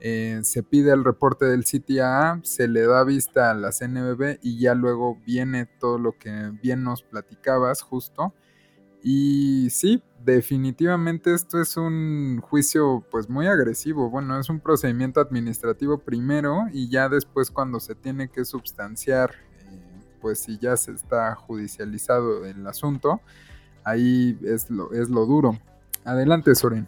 Eh, 0.00 0.40
se 0.44 0.62
pide 0.62 0.92
el 0.92 1.04
reporte 1.04 1.44
del 1.44 1.64
CTA, 1.64 2.40
se 2.44 2.68
le 2.68 2.86
da 2.86 3.02
vista 3.02 3.50
a 3.50 3.54
la 3.54 3.72
CNBB 3.72 4.38
y 4.42 4.60
ya 4.60 4.74
luego 4.74 5.18
viene 5.26 5.66
todo 5.66 5.98
lo 5.98 6.12
que 6.12 6.52
bien 6.62 6.84
nos 6.84 7.02
platicabas 7.02 7.82
justo. 7.82 8.32
Y 9.02 9.70
sí, 9.70 10.02
definitivamente 10.24 11.32
esto 11.32 11.60
es 11.60 11.76
un 11.76 12.40
juicio 12.40 13.04
pues 13.10 13.28
muy 13.28 13.46
agresivo. 13.46 14.10
Bueno, 14.10 14.38
es 14.38 14.48
un 14.48 14.60
procedimiento 14.60 15.20
administrativo 15.20 15.98
primero 15.98 16.66
y 16.72 16.88
ya 16.88 17.08
después 17.08 17.50
cuando 17.50 17.80
se 17.80 17.94
tiene 17.94 18.28
que 18.28 18.44
substanciar, 18.44 19.30
eh, 19.60 19.80
pues 20.20 20.40
si 20.40 20.58
ya 20.58 20.76
se 20.76 20.92
está 20.92 21.34
judicializado 21.34 22.44
el 22.44 22.66
asunto, 22.66 23.20
ahí 23.84 24.38
es 24.44 24.70
lo, 24.70 24.92
es 24.92 25.10
lo 25.10 25.26
duro. 25.26 25.58
Adelante, 26.04 26.54
Soren. 26.54 26.86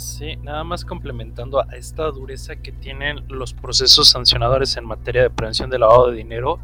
Sí, 0.00 0.36
nada 0.36 0.64
más 0.64 0.86
complementando 0.86 1.60
a 1.60 1.76
esta 1.76 2.10
dureza 2.10 2.56
que 2.56 2.72
tienen 2.72 3.22
los 3.28 3.52
procesos 3.52 4.08
sancionadores 4.08 4.78
en 4.78 4.86
materia 4.86 5.20
de 5.20 5.28
prevención 5.28 5.68
del 5.68 5.80
lavado 5.80 6.10
de 6.10 6.16
dinero, 6.16 6.58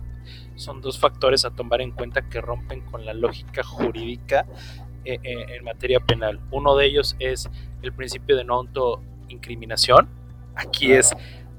son 0.54 0.80
dos 0.80 0.98
factores 0.98 1.44
a 1.44 1.50
tomar 1.50 1.82
en 1.82 1.90
cuenta 1.90 2.30
que 2.30 2.40
rompen 2.40 2.80
con 2.80 3.04
la 3.04 3.12
lógica 3.12 3.62
jurídica 3.62 4.46
eh, 5.04 5.18
eh, 5.22 5.54
en 5.54 5.64
materia 5.64 6.00
penal. 6.00 6.40
Uno 6.50 6.76
de 6.76 6.86
ellos 6.86 7.14
es 7.18 7.50
el 7.82 7.92
principio 7.92 8.36
de 8.36 8.44
no 8.44 8.54
autoincriminación. 8.54 10.08
Aquí 10.54 10.92
es 10.92 11.14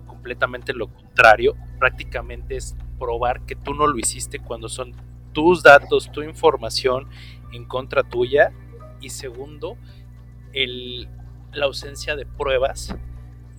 completamente 0.08 0.74
lo 0.74 0.88
contrario. 0.88 1.56
Prácticamente 1.78 2.56
es 2.56 2.76
probar 2.98 3.46
que 3.46 3.56
tú 3.56 3.76
no 3.76 3.86
lo 3.86 4.00
hiciste 4.00 4.40
cuando 4.40 4.68
son 4.68 4.94
tus 5.32 5.62
datos, 5.62 6.12
tu 6.12 6.24
información 6.24 7.08
en 7.54 7.66
contra 7.66 8.02
tuya. 8.02 8.52
Y 9.00 9.10
segundo, 9.10 9.78
la 11.58 11.65
ausencia 11.65 12.15
de 12.15 12.26
pruebas 12.26 12.96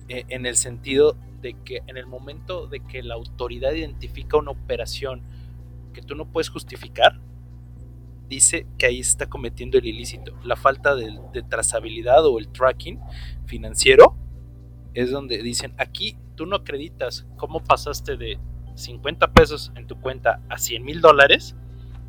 eh, 0.07 0.25
en 0.29 0.45
el 0.45 0.55
sentido 0.55 1.17
de 1.41 1.53
que 1.53 1.83
en 1.87 1.97
el 1.97 2.07
momento 2.07 2.67
de 2.67 2.79
que 2.79 3.03
la 3.03 3.15
autoridad 3.15 3.73
identifica 3.73 4.37
una 4.37 4.51
operación 4.51 5.21
que 5.93 6.01
tú 6.01 6.15
no 6.15 6.25
puedes 6.25 6.49
justificar, 6.49 7.19
dice 8.27 8.67
que 8.77 8.85
ahí 8.85 8.99
está 8.99 9.27
cometiendo 9.27 9.77
el 9.77 9.85
ilícito. 9.85 10.33
La 10.43 10.55
falta 10.55 10.95
de, 10.95 11.19
trazabilidad 11.49 12.25
o 12.25 12.39
el 12.39 12.49
tracking 12.49 12.99
financiero 13.45 14.15
es 14.93 15.11
donde 15.11 15.41
dicen, 15.41 15.73
aquí 15.77 16.17
tú 16.35 16.45
no 16.45 16.57
acreditas 16.57 17.27
cómo 17.37 17.63
pasaste 17.63 18.17
de 18.17 18.39
50 18.75 19.33
pesos 19.33 19.71
en 19.75 19.87
tu 19.87 19.99
cuenta 19.99 20.41
a 20.49 20.57
100 20.57 20.83
mil 20.83 21.01
dólares. 21.01 21.55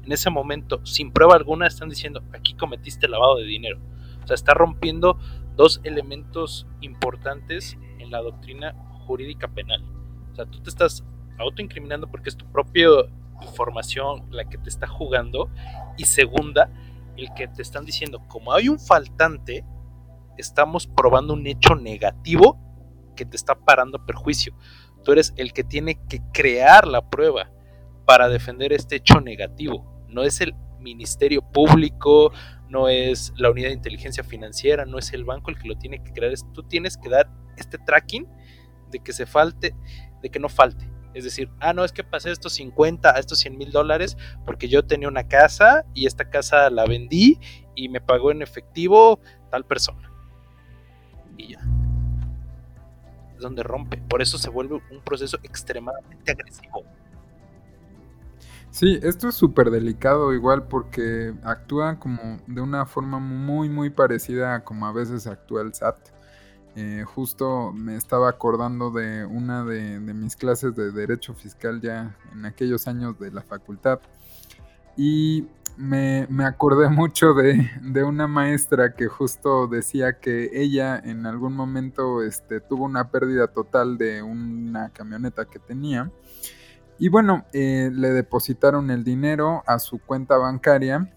En 0.05 0.13
ese 0.13 0.31
momento, 0.31 0.85
sin 0.85 1.11
prueba 1.11 1.35
alguna, 1.35 1.67
están 1.67 1.89
diciendo, 1.89 2.23
aquí 2.33 2.55
cometiste 2.55 3.09
lavado 3.09 3.37
de 3.37 3.45
dinero. 3.45 3.79
O 4.23 4.27
sea, 4.27 4.35
está 4.35 4.55
rompiendo 4.55 5.19
dos 5.61 5.79
elementos 5.85 6.67
importantes 6.81 7.77
en 7.99 8.11
la 8.11 8.23
doctrina 8.23 8.75
jurídica 9.07 9.47
penal. 9.47 9.85
O 10.33 10.35
sea, 10.35 10.47
tú 10.47 10.63
te 10.63 10.71
estás 10.71 11.05
autoincriminando 11.37 12.11
porque 12.11 12.31
es 12.31 12.37
tu 12.37 12.51
propia 12.51 12.89
información 13.43 14.27
la 14.31 14.47
que 14.47 14.57
te 14.57 14.71
está 14.71 14.87
jugando. 14.87 15.51
Y 15.99 16.05
segunda, 16.05 16.71
el 17.19 17.29
que 17.35 17.47
te 17.47 17.61
están 17.61 17.85
diciendo, 17.85 18.23
como 18.27 18.55
hay 18.55 18.71
un 18.71 18.81
faltante, 18.81 19.63
estamos 20.39 20.87
probando 20.87 21.35
un 21.35 21.47
hecho 21.47 21.75
negativo 21.75 22.59
que 23.15 23.27
te 23.27 23.37
está 23.37 23.55
parando 23.55 24.07
perjuicio. 24.07 24.55
Tú 25.05 25.13
eres 25.13 25.35
el 25.37 25.53
que 25.53 25.63
tiene 25.63 26.01
que 26.09 26.23
crear 26.33 26.89
la 26.89 27.11
prueba 27.11 27.51
para 28.07 28.31
defender 28.31 28.73
este 28.73 28.97
hecho 28.97 29.21
negativo. 29.21 30.07
No 30.09 30.23
es 30.23 30.41
el 30.41 30.55
Ministerio 30.79 31.43
Público, 31.43 32.33
no 32.71 32.89
es 32.89 33.33
la 33.37 33.51
unidad 33.51 33.69
de 33.69 33.75
inteligencia 33.75 34.25
financiera, 34.25 34.87
no 34.87 34.99
es 34.99 35.13
el 35.13 35.25
banco 35.25 35.51
el 35.51 35.59
que 35.59 35.69
lo 35.69 35.77
tiene 35.77 36.03
que 36.03 36.13
crear. 36.13 36.33
tú 36.55 36.63
tienes 36.63 36.97
que 36.97 37.11
dar 37.11 37.29
este 37.57 37.79
tracking 37.79 38.27
de 38.91 39.01
que 39.01 39.13
se 39.13 39.27
falte, 39.27 39.75
de 40.23 40.31
que 40.31 40.39
no 40.39 40.49
falte. 40.49 40.89
Es 41.13 41.25
decir, 41.25 41.51
ah, 41.59 41.73
no, 41.73 41.85
es 41.85 41.91
que 41.91 42.05
pasé 42.05 42.31
estos 42.31 42.53
50 42.55 43.15
a 43.15 43.19
estos 43.19 43.41
100 43.41 43.59
mil 43.59 43.73
dólares 43.73 44.17
porque 44.47 44.69
yo 44.69 44.85
tenía 44.85 45.09
una 45.09 45.27
casa 45.27 45.85
y 45.93 46.07
esta 46.07 46.31
casa 46.31 46.71
la 46.71 46.85
vendí 46.87 47.39
y 47.75 47.89
me 47.89 48.01
pagó 48.01 48.31
en 48.31 48.43
efectivo 48.43 49.19
tal 49.51 49.65
persona. 49.65 50.09
Y 51.37 51.55
ya. 51.55 51.61
Es 53.35 53.41
donde 53.41 53.65
rompe. 53.65 53.97
Por 53.97 54.23
eso 54.23 54.39
se 54.39 54.51
vuelve 54.51 54.81
un 54.91 55.03
proceso 55.03 55.39
extremadamente 55.43 56.31
agresivo. 56.31 56.85
Sí, 58.71 59.01
esto 59.03 59.29
es 59.29 59.35
súper 59.35 59.71
delicado 59.71 60.33
igual 60.33 60.69
porque 60.69 61.35
actúa 61.43 61.99
como 61.99 62.39
de 62.47 62.61
una 62.61 62.87
forma 62.87 63.19
muy 63.19 63.69
muy 63.69 63.91
parecida 63.91 64.55
a 64.55 64.65
como 64.65 64.87
a 64.87 64.93
veces 64.93 65.27
actúa 65.27 65.63
el 65.63 65.75
SAT. 65.75 65.99
Eh, 66.77 67.05
justo 67.05 67.73
me 67.73 67.97
estaba 67.97 68.29
acordando 68.29 68.93
de 68.93 69.25
una 69.25 69.65
de, 69.65 69.99
mis 69.99 70.37
clases 70.37 70.77
de 70.77 70.93
Derecho 70.93 71.35
Fiscal 71.35 71.81
ya 71.81 72.17
en 72.33 72.47
aquellos 72.47 72.87
años 72.87 73.19
de 73.19 73.33
la 73.33 73.43
facultad. 73.43 74.01
Y 74.97 75.49
me, 75.77 76.27
acordé 76.45 76.89
mucho 76.91 77.35
de, 77.35 78.05
una 78.05 78.29
maestra 78.29 78.95
que 78.95 79.09
justo 79.09 79.67
decía 79.67 80.21
que 80.21 80.51
ella 80.53 80.97
en 80.99 81.27
algún 81.27 81.55
momento 81.55 82.23
este, 82.23 82.61
tuvo 82.61 82.85
una 82.85 83.11
pérdida 83.11 83.49
total 83.49 83.99
de 83.99 84.23
una 84.23 84.91
camioneta 84.91 85.47
que 85.47 85.59
tenía. 85.59 86.11
Y 87.01 87.09
bueno, 87.09 87.47
eh, 87.55 87.91
le 87.93 88.11
depositaron 88.11 88.91
el 88.91 89.05
dinero 89.05 89.63
a 89.67 89.79
su 89.79 89.99
cuenta 89.99 90.37
bancaria 90.37 91.11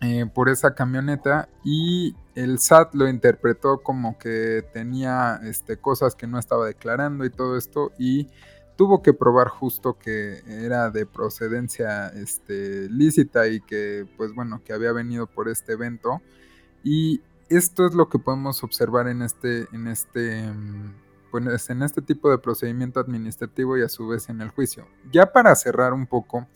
eh, 0.00 0.24
por 0.32 0.48
esa 0.48 0.74
camioneta 0.74 1.46
y 1.62 2.16
el 2.34 2.58
SAT 2.58 2.94
lo 2.94 3.06
interpretó 3.06 3.82
como 3.82 4.16
que 4.16 4.64
tenía 4.72 5.38
este, 5.44 5.76
cosas 5.76 6.14
que 6.14 6.26
no 6.26 6.38
estaba 6.38 6.64
declarando 6.64 7.26
y 7.26 7.30
todo 7.30 7.58
esto 7.58 7.92
y 7.98 8.28
tuvo 8.76 9.02
que 9.02 9.12
probar 9.12 9.48
justo 9.48 9.98
que 9.98 10.40
era 10.46 10.88
de 10.88 11.04
procedencia 11.04 12.08
este, 12.08 12.88
lícita 12.88 13.46
y 13.46 13.60
que 13.60 14.06
pues 14.16 14.34
bueno 14.34 14.62
que 14.64 14.72
había 14.72 14.92
venido 14.92 15.26
por 15.26 15.50
este 15.50 15.74
evento. 15.74 16.22
Y 16.82 17.20
esto 17.50 17.84
es 17.84 17.94
lo 17.94 18.08
que 18.08 18.18
podemos 18.18 18.64
observar 18.64 19.06
en 19.06 19.20
este 19.20 19.66
en 19.74 19.86
este 19.86 20.50
pues 21.30 21.70
en 21.70 21.82
este 21.82 22.02
tipo 22.02 22.30
de 22.30 22.38
procedimiento 22.38 23.00
administrativo 23.00 23.78
y 23.78 23.82
a 23.82 23.88
su 23.88 24.08
vez 24.08 24.28
en 24.28 24.40
el 24.40 24.50
juicio 24.50 24.86
ya 25.12 25.32
para 25.32 25.54
cerrar 25.54 25.92
un 25.92 26.06
poco 26.06 26.46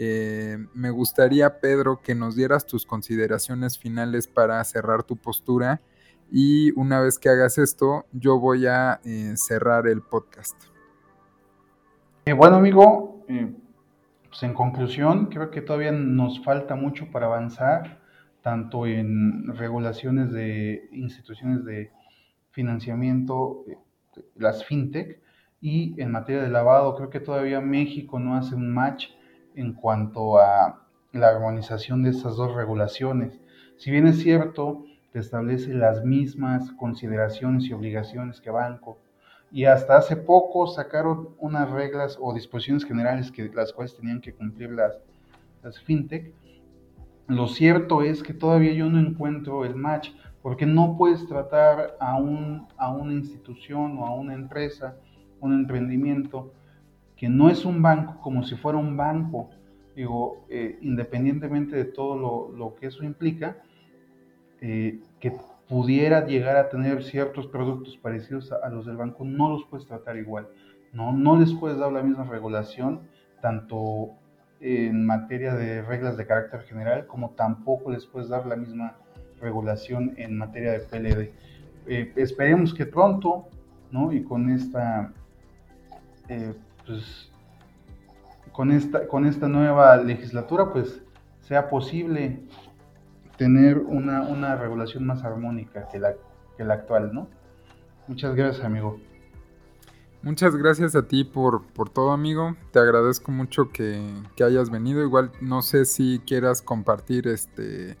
eh, 0.00 0.64
me 0.74 0.90
gustaría, 0.90 1.58
Pedro, 1.58 2.00
que 2.00 2.14
nos 2.14 2.36
dieras 2.36 2.64
tus 2.64 2.86
consideraciones 2.86 3.76
finales 3.76 4.28
para 4.28 4.62
cerrar 4.62 5.02
tu 5.02 5.16
postura 5.16 5.80
y 6.30 6.70
una 6.78 7.00
vez 7.00 7.18
que 7.18 7.28
hagas 7.28 7.58
esto, 7.58 8.06
yo 8.12 8.38
voy 8.38 8.66
a 8.66 9.00
eh, 9.04 9.32
cerrar 9.34 9.88
el 9.88 10.02
podcast. 10.02 10.54
Eh, 12.26 12.32
bueno, 12.32 12.56
amigo, 12.56 13.24
pues 13.26 14.42
en 14.44 14.54
conclusión, 14.54 15.26
creo 15.26 15.50
que 15.50 15.62
todavía 15.62 15.90
nos 15.90 16.44
falta 16.44 16.76
mucho 16.76 17.10
para 17.10 17.26
avanzar, 17.26 18.00
tanto 18.40 18.86
en 18.86 19.48
regulaciones 19.56 20.30
de 20.30 20.88
instituciones 20.92 21.64
de 21.64 21.90
financiamiento, 22.52 23.64
las 24.36 24.64
fintech, 24.64 25.20
y 25.60 26.00
en 26.00 26.12
materia 26.12 26.42
de 26.42 26.50
lavado, 26.50 26.94
creo 26.94 27.10
que 27.10 27.20
todavía 27.20 27.60
México 27.60 28.18
no 28.20 28.36
hace 28.36 28.54
un 28.54 28.72
match 28.72 29.08
en 29.54 29.72
cuanto 29.72 30.38
a 30.38 30.86
la 31.12 31.28
armonización 31.28 32.02
de 32.02 32.10
estas 32.10 32.36
dos 32.36 32.54
regulaciones. 32.54 33.40
Si 33.76 33.90
bien 33.90 34.06
es 34.06 34.20
cierto, 34.20 34.84
te 35.12 35.18
establece 35.18 35.74
las 35.74 36.04
mismas 36.04 36.70
consideraciones 36.72 37.64
y 37.64 37.72
obligaciones 37.72 38.40
que 38.40 38.50
banco, 38.50 38.98
y 39.50 39.64
hasta 39.64 39.96
hace 39.96 40.16
poco 40.16 40.66
sacaron 40.66 41.30
unas 41.38 41.70
reglas 41.70 42.18
o 42.20 42.34
disposiciones 42.34 42.84
generales 42.84 43.32
que 43.32 43.50
las 43.54 43.72
cuales 43.72 43.96
tenían 43.96 44.20
que 44.20 44.34
cumplir 44.34 44.70
las, 44.70 45.00
las 45.62 45.80
fintech. 45.80 46.32
Lo 47.26 47.48
cierto 47.48 48.02
es 48.02 48.22
que 48.22 48.34
todavía 48.34 48.72
yo 48.72 48.88
no 48.88 48.98
encuentro 48.98 49.64
el 49.64 49.74
match, 49.74 50.10
porque 50.42 50.66
no 50.66 50.96
puedes 50.96 51.26
tratar 51.26 51.96
a, 52.00 52.16
un, 52.16 52.66
a 52.76 52.90
una 52.90 53.12
institución 53.12 53.98
o 53.98 54.06
a 54.06 54.14
una 54.14 54.34
empresa, 54.34 54.96
un 55.40 55.52
emprendimiento, 55.52 56.52
que 57.16 57.28
no 57.28 57.50
es 57.50 57.64
un 57.64 57.82
banco 57.82 58.20
como 58.20 58.44
si 58.44 58.54
fuera 58.54 58.78
un 58.78 58.96
banco, 58.96 59.50
digo, 59.96 60.44
eh, 60.48 60.78
independientemente 60.82 61.74
de 61.74 61.84
todo 61.84 62.50
lo, 62.50 62.74
que 62.76 62.86
eso 62.86 63.04
implica, 63.04 63.56
eh, 64.60 65.00
que 65.18 65.36
pudiera 65.68 66.24
llegar 66.24 66.56
a 66.56 66.68
tener 66.68 67.02
ciertos 67.02 67.46
productos 67.48 67.96
parecidos 67.96 68.52
a, 68.52 68.68
los 68.68 68.86
del 68.86 68.96
banco, 68.96 69.24
no 69.24 69.50
los 69.50 69.64
puedes 69.64 69.86
tratar 69.86 70.16
igual, 70.16 70.48
no, 70.92 71.12
no 71.12 71.38
les 71.38 71.52
puedes 71.52 71.78
dar 71.78 71.92
la 71.92 72.02
misma 72.02 72.24
regulación, 72.24 73.00
tanto 73.42 74.10
en 74.60 75.04
materia 75.04 75.54
de 75.54 75.82
reglas 75.82 76.16
de 76.16 76.26
carácter 76.26 76.62
general, 76.62 77.06
como 77.06 77.30
tampoco 77.30 77.90
les 77.90 78.06
puedes 78.06 78.28
dar 78.28 78.46
la 78.46 78.56
misma 78.56 78.96
regulación 79.40 80.14
en 80.16 80.36
materia 80.36 80.72
de 80.72 80.80
PLD. 80.80 81.30
Eh, 81.86 82.12
esperemos 82.16 82.74
que 82.74 82.86
pronto, 82.86 83.48
¿no? 83.90 84.12
Y 84.12 84.22
con 84.22 84.50
esta 84.50 85.12
pues, 86.86 87.30
con 88.52 88.72
esta, 88.72 89.06
con 89.06 89.26
esta 89.26 89.48
nueva 89.48 89.96
legislatura, 89.96 90.72
pues 90.72 91.00
sea 91.40 91.70
posible 91.70 92.40
tener 93.36 93.78
una, 93.78 94.56
regulación 94.56 95.06
más 95.06 95.24
armónica 95.24 95.88
que 95.88 95.98
la, 95.98 96.14
que 96.56 96.64
la 96.64 96.74
actual, 96.74 97.14
¿no? 97.14 97.28
Muchas 98.08 98.34
gracias, 98.34 98.64
amigo. 98.64 98.98
Muchas 100.22 100.56
gracias 100.56 100.96
a 100.96 101.06
ti 101.06 101.22
por, 101.22 101.62
por 101.68 101.88
todo, 101.88 102.10
amigo. 102.10 102.56
Te 102.72 102.80
agradezco 102.80 103.30
mucho 103.30 103.70
que, 103.70 104.02
hayas 104.44 104.70
venido. 104.70 105.02
Igual 105.02 105.30
no 105.40 105.62
sé 105.62 105.84
si 105.84 106.20
quieras 106.26 106.60
compartir 106.60 107.28
este 107.28 107.96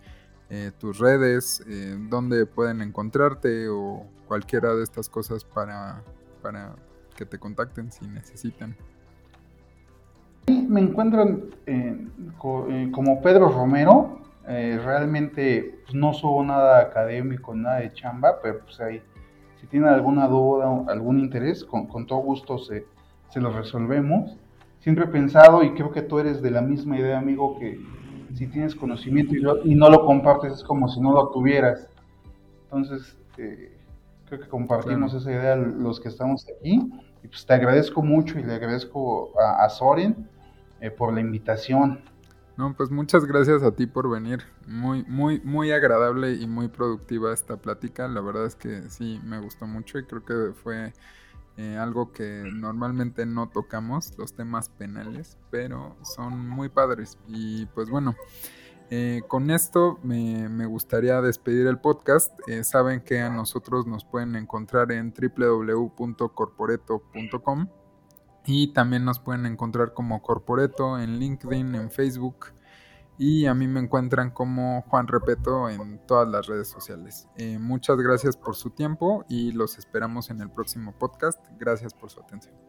eh, 0.50 0.72
tus 0.78 0.98
redes, 0.98 1.62
eh, 1.68 1.96
dónde 2.08 2.46
pueden 2.46 2.80
encontrarte 2.80 3.68
o 3.68 4.06
cualquiera 4.26 4.74
de 4.74 4.82
estas 4.82 5.08
cosas 5.08 5.44
para, 5.44 6.02
para 6.42 6.74
que 7.16 7.26
te 7.26 7.38
contacten 7.38 7.90
si 7.90 8.06
necesitan. 8.06 8.76
Me 10.46 10.80
encuentro 10.80 11.48
eh, 11.66 12.06
como 12.92 13.20
Pedro 13.20 13.48
Romero. 13.50 14.18
Eh, 14.46 14.80
realmente 14.82 15.80
pues, 15.84 15.94
no 15.94 16.14
subo 16.14 16.42
nada 16.42 16.80
académico, 16.80 17.54
nada 17.54 17.80
de 17.80 17.92
chamba, 17.92 18.40
pero 18.42 18.60
pues 18.60 18.80
ahí, 18.80 19.02
si 19.60 19.66
tienen 19.66 19.90
alguna 19.90 20.26
duda 20.26 20.84
algún 20.88 21.18
interés, 21.18 21.64
con, 21.64 22.06
todo 22.06 22.20
gusto 22.20 22.56
se, 22.56 22.86
se 23.28 23.40
lo 23.40 23.52
resolvemos. 23.52 24.38
Siempre 24.80 25.04
he 25.04 25.08
pensado, 25.08 25.62
y 25.62 25.74
creo 25.74 25.90
que 25.90 26.00
tú 26.00 26.18
eres 26.18 26.40
de 26.40 26.50
la 26.50 26.62
misma 26.62 26.96
idea, 26.96 27.18
amigo, 27.18 27.58
que 27.58 27.78
si 28.38 28.46
tienes 28.46 28.74
conocimiento 28.74 29.34
y, 29.64 29.74
no 29.74 29.90
lo 29.90 30.06
compartes 30.06 30.52
es 30.52 30.62
como 30.62 30.88
si 30.88 31.00
no 31.00 31.12
lo 31.12 31.30
tuvieras. 31.30 31.88
Entonces, 32.64 33.18
eh, 33.36 33.76
creo 34.26 34.40
que 34.40 34.48
compartimos 34.48 35.12
esa 35.12 35.32
idea 35.32 35.56
los 35.56 35.98
que 35.98 36.08
estamos 36.08 36.46
aquí. 36.56 36.88
Y 37.24 37.28
pues 37.28 37.44
te 37.44 37.54
agradezco 37.54 38.00
mucho 38.00 38.38
y 38.38 38.44
le 38.44 38.54
agradezco 38.54 39.32
a, 39.40 39.68
Soren 39.68 40.28
eh, 40.80 40.90
por 40.90 41.12
la 41.12 41.20
invitación. 41.20 42.00
No, 42.56 42.74
pues 42.76 42.90
muchas 42.90 43.24
gracias 43.24 43.64
a 43.64 43.72
ti 43.72 43.86
por 43.86 44.08
venir. 44.08 44.44
Muy, 44.68 45.04
muy, 45.08 45.40
muy 45.40 45.72
agradable 45.72 46.34
y 46.34 46.46
muy 46.46 46.68
productiva 46.68 47.32
esta 47.32 47.56
plática. 47.56 48.06
La 48.06 48.20
verdad 48.20 48.46
es 48.46 48.54
que 48.54 48.82
sí, 48.88 49.20
me 49.24 49.40
gustó 49.40 49.66
mucho 49.66 49.98
y 49.98 50.04
creo 50.04 50.24
que 50.24 50.52
fue 50.62 50.92
eh, 51.58 51.76
algo 51.76 52.12
que 52.12 52.44
normalmente 52.54 53.26
no 53.26 53.48
tocamos, 53.48 54.16
los 54.16 54.32
temas 54.32 54.68
penales, 54.68 55.36
pero 55.50 55.96
son 56.02 56.48
muy 56.48 56.68
padres. 56.68 57.18
Y 57.26 57.66
pues 57.66 57.90
bueno, 57.90 58.14
eh, 58.90 59.22
con 59.26 59.50
esto 59.50 59.98
me, 60.04 60.66
gustaría 60.66 61.20
despedir 61.20 61.66
el 61.66 61.80
podcast. 61.80 62.32
Eh, 62.46 62.62
saben 62.62 63.00
que 63.00 63.20
a 63.20 63.28
nosotros 63.28 63.88
nos 63.88 64.04
pueden 64.04 64.36
encontrar 64.36 64.92
en 64.92 65.12
www.corporeto.com 65.12 67.68
y 68.46 68.68
también 68.68 69.04
nos 69.04 69.18
pueden 69.18 69.44
encontrar 69.44 69.94
como 69.94 70.22
Corporeto 70.22 70.96
en 70.96 71.18
LinkedIn, 71.18 71.74
en 71.74 71.90
Facebook 71.90 72.52
y 73.18 73.46
a 73.46 73.54
mí 73.54 73.66
me 73.66 73.80
encuentran 73.80 74.30
como 74.30 74.82
Juan 74.82 75.08
Repeto 75.08 75.68
en 75.68 75.98
todas 76.06 76.28
las 76.28 76.46
redes 76.46 76.68
sociales. 76.68 77.28
Eh, 77.36 77.58
muchas 77.58 77.98
gracias 77.98 78.36
por 78.36 78.54
su 78.54 78.70
tiempo 78.70 79.24
y 79.28 79.52
los 79.52 79.76
esperamos 79.76 80.30
en 80.30 80.40
el 80.40 80.50
próximo 80.50 80.92
podcast. 80.96 81.44
Gracias 81.58 81.92
por 81.94 82.10
su 82.10 82.20
atención. 82.20 82.67